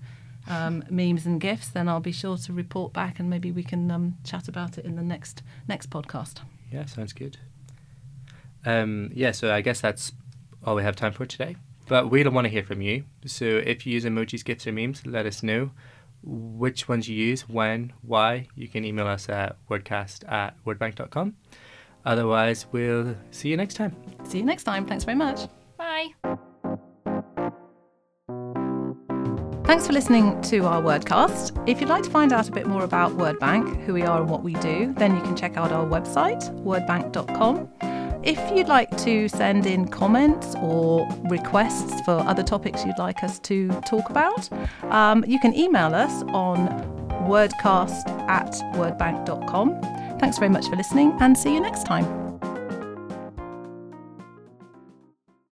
um, 0.49 0.83
memes, 0.91 1.27
and 1.27 1.39
gifs, 1.39 1.69
then 1.69 1.87
I'll 1.87 2.01
be 2.01 2.13
sure 2.13 2.39
to 2.39 2.53
report 2.55 2.95
back, 2.95 3.19
and 3.19 3.29
maybe 3.29 3.53
we 3.53 3.63
can 3.63 3.91
um, 3.91 4.17
chat 4.25 4.49
about 4.49 4.79
it 4.79 4.87
in 4.87 4.97
the 4.97 5.03
next 5.03 5.43
next 5.69 5.91
podcast. 5.91 6.39
Yeah, 6.73 6.87
sounds 6.87 7.13
good. 7.13 7.37
Um, 8.67 9.11
yeah, 9.15 9.31
so 9.31 9.53
I 9.55 9.63
guess 9.63 9.81
that's 9.81 10.13
all 10.65 10.75
we 10.75 10.83
have 10.83 10.97
time 10.97 11.13
for 11.13 11.25
today. 11.25 11.57
But 11.89 12.11
we 12.11 12.23
don't 12.23 12.35
want 12.35 12.47
to 12.47 12.51
hear 12.51 12.65
from 12.65 12.83
you. 12.83 13.05
So 13.25 13.45
if 13.45 13.87
you 13.87 13.95
use 13.95 14.05
emojis, 14.05 14.45
gifs, 14.45 14.67
or 14.67 14.73
memes, 14.73 15.07
let 15.07 15.25
us 15.25 15.43
know 15.43 15.71
which 16.23 16.89
ones 16.89 17.09
you 17.09 17.15
use, 17.15 17.49
when, 17.49 17.93
why. 18.03 18.49
You 18.57 18.67
can 18.67 18.85
email 18.85 19.07
us 19.07 19.29
at 19.29 19.57
wordcast 19.71 20.31
at 20.31 20.57
wordbank.com. 20.65 21.37
Otherwise, 22.05 22.67
we'll 22.73 23.17
see 23.31 23.49
you 23.49 23.57
next 23.57 23.75
time. 23.75 23.97
See 24.25 24.39
you 24.39 24.45
next 24.45 24.65
time. 24.65 24.85
Thanks 24.85 25.05
very 25.05 25.17
much. 25.17 25.49
Bye. 25.77 26.09
Thanks 29.65 29.87
for 29.89 29.93
listening 29.93 30.41
to 30.43 30.65
our 30.65 30.81
Wordcast. 30.81 31.69
If 31.69 31.81
you'd 31.81 31.91
like 31.91 32.05
to 32.05 32.11
find 32.11 32.33
out 32.33 32.49
a 32.49 32.53
bit 32.53 32.69
more 32.69 32.85
about 32.85 33.17
WordBank, 33.17 33.85
who 33.85 33.95
we 33.95 34.03
are 34.03 34.21
and 34.21 34.31
what 34.31 34.45
we 34.45 34.55
do, 34.55 34.95
then 34.97 35.17
you 35.17 35.23
can 35.23 35.35
check 35.35 35.57
out 35.57 35.73
our 35.73 35.85
website, 35.85 36.43
wordbank.com. 36.63 37.96
If 38.27 38.41
you'd 38.51 38.67
like 38.67 38.91
to 39.05 39.29
send 39.29 39.67
in 39.67 39.87
comments 39.87 40.57
or 40.57 41.09
requests 41.31 42.01
for 42.01 42.15
other 42.27 42.43
topics 42.43 42.85
you'd 42.85 42.99
like 42.99 43.23
us 43.23 43.39
to 43.39 43.69
talk 43.83 44.11
about, 44.11 44.51
um, 44.91 45.25
you 45.29 45.39
can 45.39 45.55
email 45.55 45.95
us 45.95 46.25
on 46.25 46.67
wordcast 47.29 48.09
at 48.29 48.51
wordbank.com. 48.75 49.81
Thanks 50.19 50.39
very 50.39 50.51
much 50.51 50.67
for 50.67 50.75
listening 50.75 51.17
and 51.21 51.39
see 51.39 51.55
you 51.55 51.61
next 51.61 51.85
time. 51.85 52.26